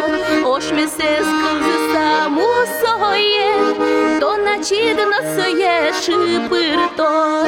Ош 0.45 0.71
месе 0.71 1.21
склизи 1.21 1.93
саму 1.93 2.47
соє, 2.81 3.55
то 4.19 4.37
начідно 4.37 5.17
соє 5.35 5.93
шипирто. 6.05 7.45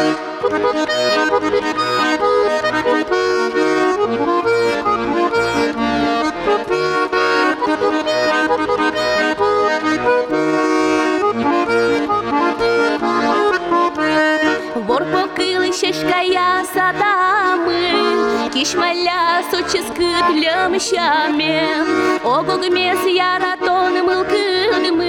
Zulüme 22.68 23.12
yaratonu 23.12 24.04
mılkılımı 24.04 25.04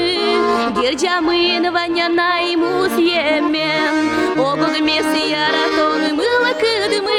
Gercamın 0.82 1.74
vanyanay 1.74 2.56
muz 2.56 2.98
yemen 2.98 3.94
Obulüme 4.38 4.92
yaratonu 5.30 6.14
mılkılımı 6.14 7.10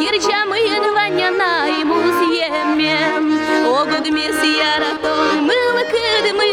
Gercamın 0.00 0.94
vanyanay 0.94 1.84
muz 1.84 2.36
yemen 2.38 3.22
Obulüme 3.66 4.20
yaratonu 4.58 5.42
mılkılımı 5.42 6.44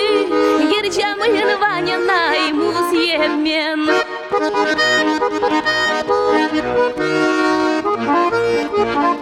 Gercamın 0.72 1.62
vanyanay 1.62 2.54
muz 2.54 2.94
yemen 3.08 3.80
Thank 7.96 9.06
you. 9.10 9.15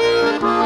Thank 0.00 0.42
you. 0.42 0.59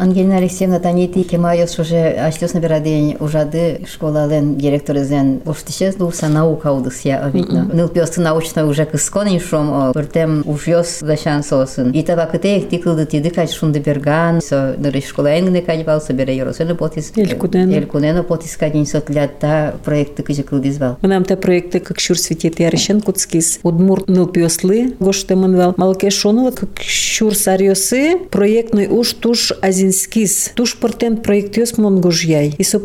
Ангелина 0.00 0.36
Алексеевна 0.36 0.78
танити 0.78 1.22
кемайос 1.22 1.78
уже 1.78 1.96
аштос 1.96 2.52
набирадень 2.52 3.16
ужады 3.18 3.80
школален 3.90 4.56
директорызен 4.56 5.40
уштишез 5.46 5.94
дуса 5.94 6.28
наука 6.28 6.72
удысья 6.72 7.30
видно. 7.32 7.70
Ныл 7.72 7.88
пёсты 7.88 8.20
научно 8.20 8.66
уже 8.66 8.84
кысконин 8.84 9.40
шом 9.40 9.92
пыртем 9.94 10.42
ужёс 10.44 11.02
гашан 11.02 11.42
сосын. 11.42 11.92
И 11.92 12.02
таба 12.02 12.26
кыте 12.26 12.58
их 12.58 12.68
тиклды 12.68 13.06
тиды 13.06 13.30
кач 13.30 13.52
шунды 13.52 13.78
берган, 13.78 14.42
со 14.42 14.74
ныры 14.76 15.00
школа 15.00 15.28
энгне 15.38 15.62
кач 15.62 15.82
бал 15.84 16.00
собере 16.02 16.36
yorosene 16.36 16.74
потис. 16.74 17.12
Элькудено. 17.16 17.72
Элькудено 17.72 18.22
потис 18.22 18.54
кадин 18.56 18.84
сотлята 18.84 19.76
проекты 19.82 20.22
кыжы 20.22 20.42
кылдыз 20.42 20.76
бал. 20.76 20.98
Нам 21.00 21.24
те 21.24 21.36
проекти 21.36 21.78
как 21.78 22.00
шур 22.00 22.18
светит 22.18 22.60
ярышен 22.60 23.00
куцкис. 23.00 23.60
Удмур 23.62 24.04
ныл 24.08 24.26
пьослы, 24.26 24.94
гоште 25.00 25.36
манвал. 25.36 25.72
Малке 25.78 26.10
шонула 26.10 26.50
как 26.50 26.68
шур 26.82 27.34
сарьосы, 27.34 28.18
проектный 28.30 28.88
уж 28.88 29.14
туш 29.14 29.52
азинскис. 29.91 30.51
Туш 30.55 30.77
портен 30.77 31.17
проект 31.17 31.57
йос 31.57 31.77
монгожьяй. 31.77 32.55
И 32.57 32.63
со 32.63 32.79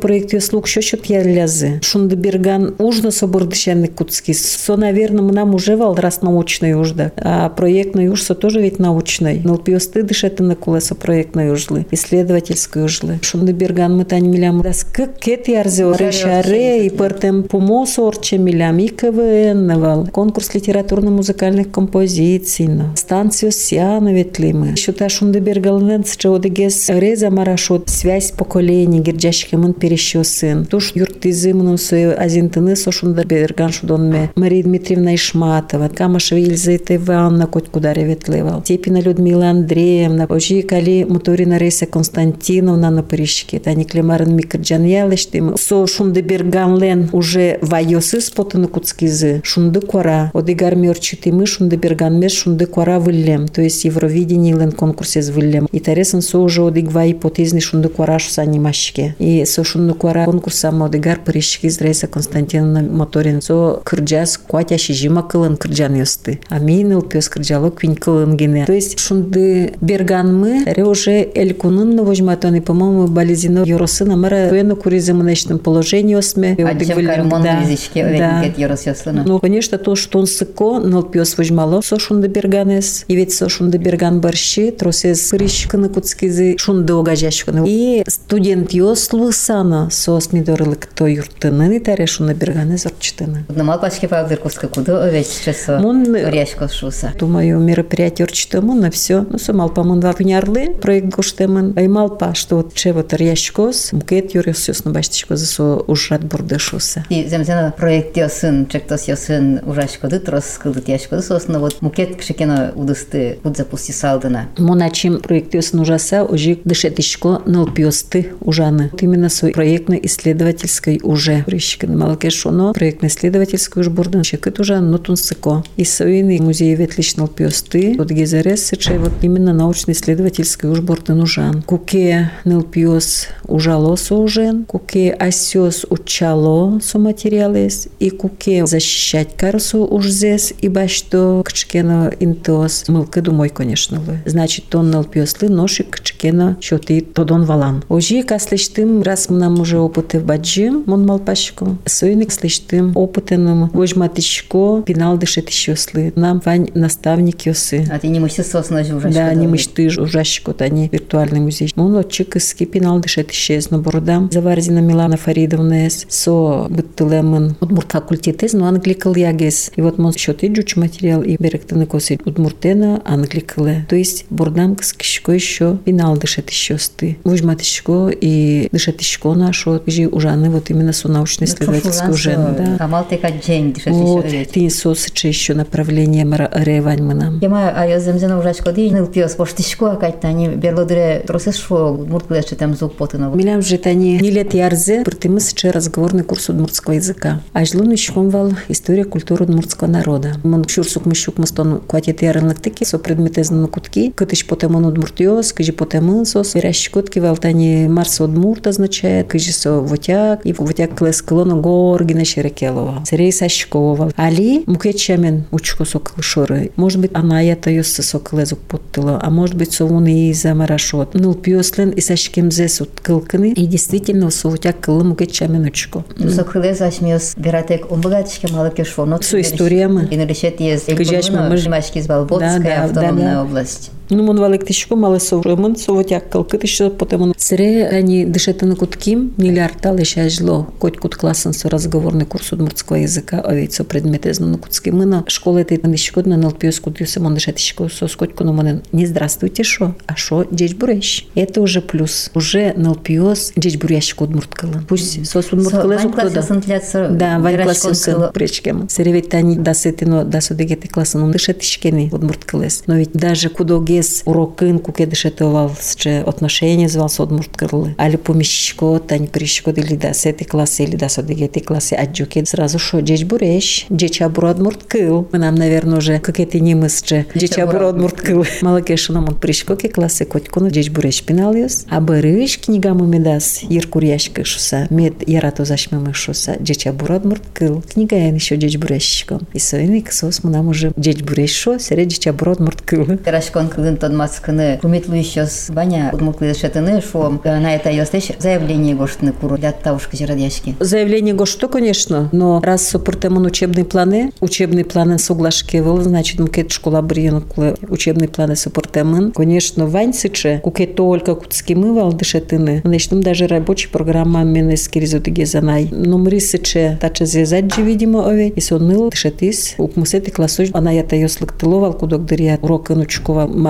лук 0.53 0.67
щочот 0.67 1.07
ялязе. 1.07 1.81
Шунды 1.83 2.17
берган 2.17 2.75
ужно 2.79 3.11
собордышенный 3.11 3.89
куцкис. 3.89 4.45
Со, 4.45 4.77
наверное, 4.77 5.23
нам 5.33 5.55
уже 5.55 5.77
вал 5.77 5.95
раз 5.95 6.23
научный 6.23 6.79
ужда. 6.81 7.13
А 7.17 7.49
проектный 7.49 8.09
уж 8.09 8.23
со 8.23 8.35
тоже 8.35 8.61
ведь 8.61 8.79
научный. 8.79 9.41
Ныл 9.45 9.59
пьосты 9.59 10.03
дышет 10.03 10.41
на 10.41 10.57
кулеса 10.57 10.95
проектной 10.95 11.53
ужлы. 11.53 11.87
Исследовательской 11.91 12.85
ужлы. 12.85 13.19
Шунды 13.23 13.53
берган 13.53 13.97
мы 13.97 14.05
тань 14.05 14.27
милям. 14.27 14.61
Das 14.61 14.87
как 14.93 15.19
кет 15.19 15.49
ярзе 15.49 15.87
орещаре 15.87 16.87
и 16.87 16.91
портем 16.91 17.45
помос 17.45 17.99
орче 17.99 18.39
милям 18.39 18.79
и 18.79 18.89
КВН 18.89 19.67
навал. 19.67 20.07
Конкурс 20.07 20.55
литературно-музыкальных 20.55 21.71
композиций. 21.71 22.67
Станцию 22.97 23.53
Сиана 23.53 24.13
ветлимы. 24.13 24.69
Еще 24.69 24.93
та 24.93 25.09
шунды 25.09 25.39
бергалнен 25.39 26.05
одегес 26.25 26.91
реза 26.99 27.31
марашот. 27.31 27.88
Связь 27.88 28.31
поколений 28.31 29.00
гирджашки 29.00 29.57
мын 29.57 29.75
перещё 29.75 30.25
сын. 30.25 30.64
Туш 30.64 30.92
юртизы 30.94 31.53
мын 31.55 31.79
суе 31.79 32.12
азинтыны 32.12 32.77
со 32.77 32.92
шунда 32.92 33.25
берган 33.25 33.73
шудонме. 33.73 34.31
Мария 34.37 34.62
Дмитриевна 34.62 35.14
Ишматова. 35.14 35.88
Камашева 35.88 36.38
Елизавета 36.38 36.97
Ивановна 36.97 37.47
коть 37.47 37.68
кударе 37.68 38.05
ветлевал. 38.05 38.62
Тепина 38.62 39.01
Людмила 39.01 39.47
Андреевна. 39.51 40.27
Ожи 40.29 40.62
кали 40.62 41.05
Мутурина 41.05 41.59
Рейса 41.59 41.87
Константиновна 41.87 42.90
на 42.90 43.03
Парижке. 43.03 43.59
Тани 43.59 43.85
Клемарын 43.85 44.35
Микрджан 44.35 44.85
ялыштым. 44.85 45.57
Со 45.57 45.87
шунды 45.87 46.20
берганлен 46.23 47.11
уже 47.12 47.59
вайосы 47.62 48.20
спотаны 48.20 48.68
куцкизы. 48.68 49.40
Шунды 49.44 49.81
кора. 49.81 50.31
Одигар 50.35 50.77
мёрчити 50.77 51.31
мы 51.31 51.47
шунды 51.47 51.77
берган 51.77 52.18
меш 52.18 52.33
шунды 52.33 52.66
кора 52.66 52.99
вылем. 52.99 53.49
То 53.49 53.62
есть 53.62 53.85
Евровидение 53.85 54.55
лен 54.55 54.73
конкурсе 54.73 55.23
з 55.23 55.31
вылем. 55.31 55.68
И 55.73 55.81
таресан 55.81 56.23
со 56.23 56.38
уже 56.38 56.64
одигва 56.64 56.86
ипотезни 56.90 57.61
шунды 57.61 57.88
кора 57.88 58.18
шу 58.18 58.31
санимашке. 58.31 59.14
И 59.18 59.44
со 59.44 59.64
шунды 59.64 59.94
кора 59.94 60.25
конкурса 60.25 60.68
одигар 60.68 61.20
Парижке 61.25 61.70
з 61.70 61.81
Рейса 61.81 62.07
Константиновна 62.07 62.83
Моторин. 62.83 63.40
Со 63.42 63.81
кырджас 63.85 64.38
куатя 64.38 64.79
шижима 64.79 65.22
кылын 65.22 65.57
кырджан 65.57 65.94
ёсты. 65.94 66.40
А 66.49 66.59
миныл 66.59 67.03
пёс 67.03 67.29
кырджало 67.29 67.70
квин 67.70 67.96
кылын 67.96 68.37
гене. 68.37 68.66
То 68.66 68.72
есть 68.72 68.99
шунды 68.99 69.75
берган 69.81 70.38
мы 70.38 70.64
таре 70.64 70.85
уже 70.85 71.29
эль 71.35 71.55
кунын 71.55 72.05
возьматоны, 72.05 72.61
по-моему, 72.61 73.07
балезино 73.07 73.64
Yorosына 73.64 74.16
мара 74.16 74.49
военно 74.49 74.75
куризымынечном 74.75 75.59
положении 75.59 76.14
осме. 76.14 76.53
Ачем 76.53 77.07
кармон 77.07 77.42
Да. 77.42 77.61
визичке 77.61 78.05
Да. 78.18 78.44
yorosyoslana. 78.57 79.22
Ну, 79.25 79.38
конечно, 79.38 79.79
то, 79.79 79.94
что 79.96 80.18
он 80.18 80.27
сыко, 80.27 80.79
нал 80.79 81.03
пьес 81.03 81.37
возьмало, 81.38 81.81
со 81.81 81.99
шунды 81.99 82.29
берганес, 82.29 83.05
и 83.09 83.16
ведь 83.16 83.33
со 83.33 83.49
шунды 83.49 83.79
берган 83.79 84.20
борщи, 84.20 84.70
тросез 84.70 85.31
пырищканы 85.31 85.88
куцкизы, 85.88 86.57
шунды 86.77 86.93
огажашканы. 86.93 87.65
И 87.67 88.05
студент 88.09 88.73
йослу 88.73 89.33
сана, 89.33 89.89
со 89.91 90.21
смидорылык 90.21 90.87
то 90.87 91.07
юртынын, 91.07 91.73
и 91.73 91.79
таре 91.79 92.07
шунды 92.07 92.35
берганес 92.35 92.87
орчтыны. 92.87 93.45
Намал 93.49 93.81
пачке 93.81 94.09
палдыр 94.09 94.39
куска 94.39 94.69
куду 94.69 94.97
овеччесо. 94.97 95.79
Мон- 95.79 96.15
Ряшко 96.15 96.69
шуса. 96.69 97.12
Думаю, 97.19 97.61
мероприятие 97.61 98.27
орчтымын, 98.27 98.81
на 98.81 98.91
все. 98.91 99.27
Ну, 99.29 99.39
со 99.39 99.53
малпа 99.53 99.83
мон 99.85 100.01
вапнярлы, 100.01 100.75
проект 100.75 101.09
гоштымын. 101.09 101.75
А 101.77 101.83
и 101.83 101.89
малпа, 101.89 102.35
что 102.35 102.57
вот 102.57 102.75
че 102.75 102.93
вот 102.93 103.12
ряшкос, 103.15 103.93
мкет 103.93 104.35
юресёс 104.35 104.85
на 104.85 104.91
баштичко 104.91 105.37
за 105.37 105.47
со 105.47 105.65
ужрат 105.87 106.25
бурдышуса. 106.25 107.05
И 107.09 107.27
земзена 107.27 107.73
проект 107.77 108.17
йосын, 108.17 108.67
чектос 108.67 109.09
йосын 109.09 109.61
ужашкоды, 109.65 110.21
трос 110.21 110.59
кылдыт 110.62 110.89
яшкоды 110.89 111.23
сосно 111.23 111.59
вот 111.59 111.81
мукет 111.81 112.17
кшекена 112.17 112.73
удысты 112.75 113.39
куд 113.43 113.57
запусти 113.57 113.93
салдына. 113.93 114.49
Моначим 114.59 115.21
проектиосын 115.21 115.81
ужаса, 115.81 116.25
ожи 116.25 116.57
дышетишко 116.66 117.40
нылпиосты 117.46 118.33
ужаны. 118.40 118.90
Вот 118.92 119.02
именно 119.02 119.31
свой 119.31 119.52
проектно-исследовательской 119.52 121.00
уже. 121.02 121.44
Прищикан 121.46 121.96
малкешоно, 121.96 122.72
проектно-исследовательской 122.72 123.81
уж 123.83 123.88
бурдан 123.88 124.22
чекет 124.22 124.61
ужан, 124.61 124.90
но 124.90 124.98
тун 124.98 125.16
сыко. 125.16 125.64
И 125.76 125.85
совины 125.85 126.38
музей 126.42 126.74
ветлич 126.74 127.16
нылпиосты, 127.16 127.94
вот 127.96 128.11
гезарес 128.11 128.66
сычай 128.66 128.98
вот 128.98 129.12
именно 129.22 129.55
научно-исследовательской 129.55 130.70
уж 130.70 130.81
бурдан 130.81 131.20
ужан. 131.20 131.62
Куке 131.62 132.33
нылпиос 132.44 133.29
ужало 133.44 133.96
ужен, 134.11 134.64
куке 134.64 135.12
асёс 135.12 135.87
учало 135.88 136.81
со 136.81 136.98
материалес, 136.98 137.88
и 138.00 138.11
куке 138.11 138.66
защищать 138.66 139.37
карсу 139.37 139.87
уж 139.87 140.09
здесь, 140.09 140.52
и 140.61 140.68
башто 140.68 141.42
кчкена 141.46 142.12
интос. 142.18 142.88
Мылка 142.88 143.22
думой, 143.22 143.50
конечно, 143.50 144.00
вы. 144.00 144.20
Значит, 144.26 144.64
тон 144.68 144.90
нылпиослы 144.90 145.48
ношик 145.48 145.90
кчкена 145.90 146.56
чоты 146.61 147.01
тодон 147.01 147.45
валан. 147.45 147.85
Ожи 147.88 148.23
каслиштым, 148.23 149.03
раз 149.03 149.29
мы 149.29 149.38
нам 149.38 149.61
уже 149.61 149.79
опыты 149.79 150.19
в 150.21 150.25
баджим, 150.25 150.85
мон 150.87 151.07
малпашко. 151.07 151.77
Сойник 151.85 152.33
слиштым 152.33 152.92
опытеным 152.95 153.71
вожматишко, 153.71 154.83
пинал 154.83 155.19
дышетишослы. 155.19 156.12
Нам 156.16 156.40
вань 156.45 156.69
наставник 156.75 157.47
йосы. 157.47 157.87
А 157.90 157.99
ты 157.99 158.09
не 158.09 158.21
мышцы 158.21 158.42
сосно 158.42 158.85
же 158.85 158.95
ужашкоды. 158.97 159.14
Да, 159.14 159.35
не 159.35 159.47
мечты 159.47 159.87
ужащик, 159.87 160.49
вот 160.49 160.62
они 160.62 160.88
виртуальный 160.88 161.40
музей. 161.40 161.73
Он 161.77 161.97
отчик 161.97 162.37
из 162.37 162.49
скипинал 162.49 163.01
дышет 163.01 163.31
исчез, 163.31 163.71
но 163.71 163.79
бородам. 163.79 164.31
Заварзина 164.33 164.79
Милана 164.79 165.16
Фаридовна 165.16 165.88
со 165.90 166.66
быттылемын 166.69 167.57
удмурт 167.61 167.92
факультетез, 167.92 168.53
но 168.53 168.66
англикал 168.66 169.14
ягес. 169.14 169.73
И 169.77 169.83
вот 169.83 169.99
мон 169.99 170.12
счеты 170.12 170.49
джуч 170.49 170.77
материал 170.77 171.23
и 171.23 171.37
беректаны 171.37 171.87
косы 171.87 172.19
удмуртена 172.25 173.03
англикале. 173.05 173.87
То 173.88 173.97
есть 173.97 174.27
бордам 174.31 174.77
кс 174.77 174.92
кишко 174.92 175.33
еще 175.33 175.79
пинал 175.85 176.16
дышет 176.16 176.45
дышать 176.46 176.50
еще 176.50 176.78
сты. 176.78 177.18
Возьмат 177.24 177.61
еще 177.61 178.11
и 178.12 178.68
дышать 178.72 179.00
еще 179.00 179.35
нашу, 179.35 179.82
же 179.87 180.06
ужаны 180.06 180.50
вот 180.50 180.70
именно 180.70 180.92
со 180.92 181.09
научно-исследовательскую 181.09 182.12
уже. 182.12 182.37
Да. 182.37 182.76
Камал 182.78 183.06
тека 183.09 183.30
день 183.30 183.72
дышать 183.72 183.92
Вот, 183.92 184.26
еще. 184.26 184.44
ты 184.44 184.70
соцче 184.70 185.28
еще 185.28 185.54
направление 185.54 186.24
ревань 186.24 187.02
мы 187.02 187.14
нам. 187.14 187.38
Яма 187.40 187.72
ая 187.76 187.98
земзена 188.00 188.38
ужачко 188.38 188.72
ди 188.72 188.90
ныл 188.90 189.06
пиос 189.06 189.35
поштишко 189.35 189.92
акайтани 189.92 190.48
берлодре 190.48 191.22
тросес 191.26 191.56
шо 191.56 191.94
мурт 191.94 192.26
клеше 192.26 192.54
там 192.54 192.74
зук 192.74 192.94
потынов. 192.94 193.35
Милям 193.35 193.62
же 193.62 193.78
тани 193.78 194.18
не 194.18 194.30
лет 194.30 194.54
ярзе, 194.54 195.02
притымыс 195.04 195.52
че 195.52 195.70
разговорный 195.70 196.22
курс 196.22 196.48
удмуртского 196.48 196.94
языка. 196.94 197.40
А 197.52 197.64
жлун 197.64 197.94
ищкомвал 197.94 198.52
история 198.68 199.04
культуры 199.04 199.44
удмуртского 199.44 199.88
народа. 199.88 200.35
Мон 200.42 200.66
шурсук 200.68 201.06
мышук 201.06 201.38
мастон 201.38 201.80
кватет 201.80 202.22
ярынлык 202.22 202.61
тики, 202.61 202.85
со 202.85 202.98
предметы 202.98 203.44
знаны 203.44 203.68
кутки, 203.68 204.11
кытыш 204.11 204.46
потемон 204.46 204.87
удмуртиос, 204.87 205.52
кыжи 205.52 205.72
потемон 205.72 206.26
сос, 206.27 206.55
вирящ 206.55 206.91
кутки 206.91 207.19
валтани 207.19 207.87
марс 207.89 208.21
удмурт 208.21 208.67
означает, 208.67 209.29
кыжи 209.29 209.53
со 209.53 209.81
вотяк, 209.81 210.45
и 210.45 210.53
вотяк 210.53 210.95
клес 210.95 211.23
клона 211.23 211.55
горгина 211.57 212.25
шерекелова. 212.25 213.05
Серей 213.07 213.33
сашкова. 213.33 214.12
Али 214.17 214.65
мукетчамен 214.67 215.45
учко 215.51 215.85
сокол 215.85 216.23
шоры. 216.23 216.71
Может 216.77 217.01
быть, 217.01 217.11
она 217.15 217.41
ята 217.41 217.71
ёсса 217.71 218.03
сокол 218.03 218.41
езук 218.41 218.59
поттыла, 218.61 219.19
а 219.23 219.31
может 219.31 219.55
быть, 219.57 219.73
совуны 219.73 220.31
и 220.31 220.33
замарашот. 220.33 221.15
Нул 221.15 221.35
пиослен 221.35 221.91
и 221.91 222.01
сашкем 222.01 222.51
зесут 222.51 222.91
кылканы, 223.01 223.53
и 223.53 223.67
действительно 223.67 224.31
совутяк 224.31 224.81
кылы 224.81 225.05
мукетчамен 225.05 225.65
учко. 225.65 226.05
Сокхыле 226.29 226.75
зашмиос 226.75 227.35
биратек 227.37 227.91
умбагатишке 227.91 228.53
малы 228.53 228.71
кешвоно. 228.71 229.21
Со 229.23 229.41
историями. 229.41 230.09
И 230.11 230.17
наречет 230.17 230.61
ез. 230.61 230.83
Кыжаш 230.83 231.31
мы, 231.31 231.49
мы 231.49 231.57
ж- 231.57 231.61
Жимашки 231.67 231.99
из 231.99 232.07
Да, 232.07 232.17
Балботская 232.17 232.61
да, 232.62 232.85
автономная 232.85 233.43
область. 233.43 233.91
Ну, 234.09 234.23
мон 234.23 234.38
валек 234.38 234.66
тишко 234.66 234.97
мало 234.97 235.19
совремон, 235.19 235.77
совотяк 235.77 236.29
кылкы 236.31 236.59
тишко 236.59 236.90
потом 236.90 237.35
Сре 237.37 237.87
они 237.88 238.25
дышетаны 238.25 238.77
кутким, 238.77 239.35
миллиардал 239.37 239.97
еще 239.99 240.29
жло, 240.29 240.69
коть 240.79 240.99
кут 240.99 241.16
классан 241.16 241.53
со 241.53 241.69
разговорный 241.69 242.25
курс 242.25 242.53
удмуртского 242.53 242.97
языка, 242.97 243.45
ведь 243.51 243.73
со 243.73 243.85
предметы 243.85 244.33
знаны 244.33 244.59
кутски. 244.59 244.90
Мы 244.90 245.07
на 245.07 245.25
школе 245.29 245.62
это 245.62 245.88
на 245.88 245.92
еще 245.92 246.12
на 246.25 246.37
НЛПС 246.37 246.81
кутюсе, 246.81 247.21
мон 247.21 247.35
дышет 247.35 247.57
тишко 247.57 247.88
со 247.88 248.09
скотьку, 248.09 248.45
но 248.45 248.53
мон 248.53 248.83
не 248.92 249.07
здравствуйте, 249.07 249.62
шо, 249.62 249.95
а 250.07 250.16
шо 250.16 250.45
дечь 250.51 250.75
бурещ. 250.75 251.27
Это 251.35 251.61
уже 251.61 251.81
плюс. 251.81 252.31
Уже 252.35 252.73
НЛПС 252.77 253.53
дечь 253.57 253.79
бурящик 253.79 254.21
удмурткала. 254.21 254.83
Пусть 254.88 255.27
со 255.27 255.38
удмурткала 255.38 255.95
Вань 255.95 256.12
классе 256.12 256.42
сантляться. 256.42 257.09
Да, 257.11 257.38
вань 257.38 257.62
классын 257.62 257.95
сын 257.95 258.33
пречкем. 258.33 258.88
Серевет 258.88 259.35
они 259.35 259.57
да 259.57 259.75
сетино 259.75 260.25
да 260.25 260.40
судегети 260.40 260.88
классын 260.88 261.23
он 261.23 261.33
дышет 261.33 261.61
тишкени 261.61 262.09
удмурткалес. 262.12 262.85
Но 262.87 262.97
ведь 262.97 263.12
даже 263.12 263.49
кудогес 263.96 264.22
урокын 264.26 264.78
куке 264.78 265.06
дышетовал 265.06 265.70
че 265.96 266.22
отношения 266.26 266.88
звал 266.88 267.09
с 267.09 267.20
удмурткалы. 267.20 267.94
Али 267.98 268.16
помещко 268.16 268.98
тань 268.98 269.26
пришко 269.26 269.70
или 269.70 269.96
да 269.96 270.12
сети 270.12 270.44
классы 270.44 270.85
или 270.85 270.96
да 270.96 271.09
судегети 271.09 271.61
классы 271.61 271.94
аджуке 271.94 272.44
сразу 272.44 272.78
шо 272.78 273.00
дечь 273.00 273.24
буреш, 273.24 273.87
дечь 273.88 274.20
абур 274.20 274.44
удмурткыл. 274.46 275.28
Мы 275.32 275.38
нам, 275.38 275.54
наверное, 275.54 275.98
уже 275.98 276.18
как 276.18 276.40
это 276.40 276.61
не 276.61 276.74
мысче. 276.74 277.26
Дечь 277.35 277.59
абур 277.59 277.82
удмурткыл. 277.82 278.44
Малакеш 278.62 279.09
нам 279.09 279.28
он 279.28 279.35
пришко 279.35 279.76
ке 279.76 279.88
классы 279.88 280.24
котькуну 280.24 280.70
дечь 280.70 280.90
буреш 280.90 281.22
пиналиус. 281.22 281.87
А 281.88 282.00
барыш 282.00 282.59
книгаму 282.59 283.06
медас 283.06 283.62
еркуряшка 283.62 284.44
шуса 284.44 284.87
мед 284.90 285.26
ярато 285.26 285.64
зашмемы 285.64 286.12
шуса 286.12 286.56
дечь 286.61 286.87
абур 286.87 287.12
удмурткыл. 287.12 287.82
Книга 287.82 288.16
я 288.16 288.28
еще 288.28 288.56
дечь 288.56 288.76
бурешком. 288.76 289.46
И 289.54 289.59
своими 289.59 290.00
ксос 290.00 290.44
мы 290.44 290.50
нам 290.50 290.68
уже 290.68 290.92
дечь 290.96 291.22
бурешо, 291.22 291.78
сере 291.78 292.04
дечь 292.04 292.26
абур 292.26 292.50
удмурткыл. 292.50 293.06
Терашкон 293.18 293.68
кылын 293.68 293.86
маскыны 294.12 294.80
кумитлу 294.82 295.15
еще 295.15 295.45
с 295.45 295.69
баня 295.69 296.10
удмуртлы 296.13 296.54
шетыны 296.54 297.02
шо 297.02 297.30
на 297.43 297.76
это 297.76 297.89
ёстеш 297.89 298.32
заявление 298.39 298.95
гоштны 298.95 299.32
куру 299.32 299.58
для 299.58 299.71
таушка 299.71 300.15
жирадяшки. 300.17 300.76
Заявление 300.80 301.34
ГОШТО, 301.34 301.67
конечно, 301.67 302.30
но 302.32 302.62
раз 302.62 302.88
сопортемон 302.88 303.45
учебные 303.45 303.86
планы, 303.86 304.32
учебные 304.39 304.86
планы 304.86 305.17
соглашкивал, 305.17 306.02
значит, 306.02 306.39
мукет 306.39 306.71
школа 306.71 307.02
бриен 307.02 307.43
учебные 307.89 308.30
планы 308.30 308.56
сопортемон. 308.56 309.32
Конечно, 309.32 309.86
ваньсыче, 309.88 310.60
куке 310.63 310.88
только 310.88 311.36
куцкимывал 311.36 312.13
дышетыны, 312.13 312.82
значит, 312.84 313.12
даже 313.19 313.47
рабочая 313.47 313.89
программа 313.89 314.43
мене 314.43 314.78
скиризоты 314.78 315.32
гезанай. 315.32 315.89
Но 315.91 316.17
мрисыче 316.17 316.97
тача 317.02 317.26
звязать 317.26 317.74
же, 317.74 317.82
видимо, 317.82 318.28
ове, 318.28 318.50
и 318.50 318.62
соныл 318.62 319.10
дышетис, 319.10 319.76
укмусети 319.78 320.30
классуш, 320.30 320.69
она 320.74 320.91
я 320.91 321.04
та 321.04 321.15
ёслыктыловал, 321.15 321.93
кудок 321.93 322.26
дыря 322.26 322.58
урока 322.62 322.95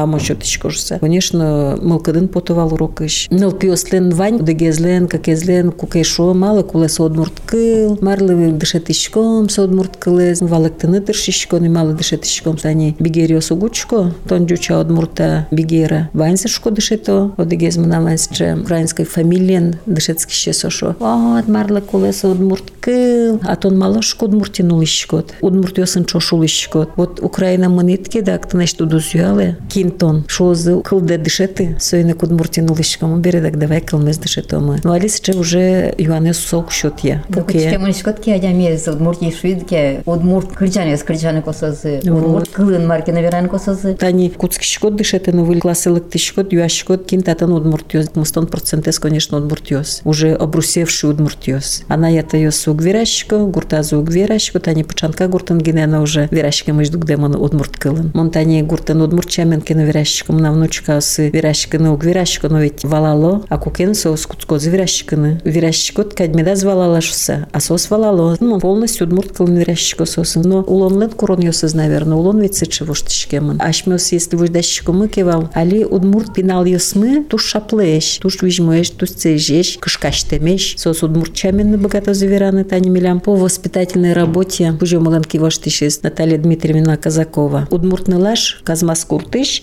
нучкова 0.07 0.17
мама 0.17 0.21
чотичкошса. 0.21 0.99
Конечно, 0.99 1.79
мылкыдын 1.81 2.29
потовал 2.29 2.75
урокыш. 2.75 3.29
Ныл 3.31 3.53
пиослен 3.53 4.11
вань, 4.11 4.45
дегезлен, 4.45 5.09
какезлен, 5.09 5.73
кукешо, 5.73 6.35
мало 6.35 6.63
куле 6.63 6.89
содмурткыл, 6.89 7.99
марлы 8.01 8.53
дышетишком 8.53 9.49
содмурткылез, 9.49 10.41
валыктыны 10.41 11.01
дыршишкон, 11.01 11.65
и 11.65 11.69
мало 11.69 11.93
дышетишком, 11.93 12.59
сани 12.59 12.97
бигерио 12.99 13.41
сугучко, 13.41 14.15
тон 14.29 14.47
дюча 14.47 14.81
одмурта 14.81 15.47
бигера. 15.51 16.09
Ваньсышко 16.13 16.71
дышето, 16.71 17.33
одегез 17.37 17.77
мына 17.77 18.03
ваньсче, 18.03 18.57
украинской 18.63 19.05
фамилиен 19.05 19.77
дышетскище 19.87 20.53
сошо. 20.53 20.95
Вот, 20.99 21.49
марлы 21.49 21.81
куле 21.81 22.13
содмурткыл, 22.13 23.41
а 23.43 23.57
тон 23.57 23.79
малошко 23.79 24.25
удмуртинул 24.25 24.83
ишкот. 24.83 25.35
Удмуртиосын 25.41 26.05
чошул 26.05 26.45
ишкот. 26.45 26.91
Вот 26.97 27.21
Украина 27.21 27.69
мынитке, 27.69 28.23
да, 28.23 28.39
кто 28.39 28.57
значит 28.57 28.81
удузюяле, 28.81 29.57
кинтон, 29.97 30.25
шозы 30.29 30.81
кылде 30.83 31.19
дышеты, 31.19 31.77
сойны 31.81 32.15
кудмуртинул 32.15 32.77
ишком, 32.79 33.21
бередак 33.21 33.59
давай 33.59 33.81
кылмез 33.81 34.19
дышетома. 34.19 34.79
Ну, 34.85 34.93
алисче 34.93 35.33
уже 35.33 35.95
Юанес 35.99 36.39
сок 36.39 36.71
счет 36.71 37.01
я. 37.03 37.23
Кучке 37.33 37.43
Пуке. 37.43 37.79
мунишкотки 37.79 38.31
адями 38.31 38.77
з 38.77 38.89
удмуртии 38.89 39.31
швидке 39.31 40.03
удмурт 40.05 40.53
кричане 40.53 40.97
с 40.97 41.03
кричане 41.03 41.43
косозы 41.43 42.01
удмурт 42.05 42.49
кылын 42.51 42.87
марки 42.87 43.11
наверан 43.11 43.49
косозы. 43.49 43.95
Тани 43.95 44.31
куцкишкот 44.31 44.97
дышеты, 44.97 45.33
но 45.33 45.45
вы 45.45 45.59
класселык 45.59 46.11
тишкот, 46.11 46.53
юашкот, 46.53 47.07
кинтатан 47.07 47.53
удмуртиоз, 47.53 48.15
мустон 48.15 48.47
процентес, 48.47 48.99
конечно, 48.99 49.39
удмуртиоз. 49.39 50.03
Уже 50.05 50.35
обрусевший 50.35 51.11
удмуртиоз. 51.11 51.85
Она 51.89 52.09
ята 52.09 52.37
ёс 52.37 52.67
угверашко, 52.69 53.39
гуртазу 53.39 53.99
угверашко, 53.99 54.61
тани 54.61 54.85
пачанка 54.85 55.29
гуртан 55.29 55.59
генена 55.59 56.03
уже 56.03 56.29
верашке 56.31 56.73
между 56.73 56.99
демон 56.99 57.35
удмурт 57.35 57.77
кылын. 57.77 58.11
Монтани 58.15 58.63
гуртан 58.63 59.01
удмуртчамен 59.03 59.61
кена 59.61 59.81
верашко, 59.81 59.86
мна 60.29 60.53
внучка 60.53 61.01
с 61.01 61.19
верашканы 61.19 61.91
угверашко, 61.91 62.49
но 62.49 62.61
ведь 62.61 62.85
валало, 62.85 63.45
а 63.49 63.59
кукен 63.59 63.95
сос 63.95 64.27
куцкоз 64.27 64.67
верашканы. 64.67 65.41
Верашкот 65.45 66.15
кадмеда 66.15 66.57
звалала 66.57 67.01
шуса, 67.01 67.49
а 67.53 67.61
сос 67.61 67.91
валало. 67.91 68.37
Ну, 68.41 68.61
полностью 68.61 69.07
удмурт 69.07 69.37
кылын 69.37 69.57
верашко 69.57 70.05
сосын. 70.05 70.43
Но 70.43 70.61
улон 70.61 71.01
лет 71.01 71.15
курон 71.15 71.41
ёсыз, 71.41 71.75
наверное, 71.75 72.17
улон 72.17 72.41
ведь 72.41 72.57
сычы 72.57 72.85
воштышкемын. 72.85 73.61
Ашмёс, 73.61 74.13
если 74.13 74.37
вождащику 74.37 74.93
мы 74.93 75.09
кевал, 75.09 75.49
али 75.55 75.85
удмурт 75.85 76.35
пинал 76.35 76.65
ёсмы, 76.65 77.25
туш 77.25 77.45
шаплеш, 77.45 78.19
туш 78.19 78.43
вижмеш, 78.43 78.91
туш 78.91 79.11
цежеш, 79.11 79.79
кышкаш 79.79 80.25
темеш. 80.25 80.75
Сос 80.79 81.03
удмуртчамен 81.03 81.79
богато 81.81 82.15
завераны 82.15 82.65
тани 82.65 82.91
милям. 82.91 83.21
По 83.21 83.35
воспитательной 83.35 84.13
работе, 84.13 84.73
пужо 84.79 85.01
маганки 85.01 85.39
воштышес, 85.39 86.03
Наталья 86.03 86.39
Дмитриевна 86.39 86.97
Казакова. 86.97 87.67
Удмуртный 87.71 88.17
лаш, 88.17 88.61
казмас 88.65 89.05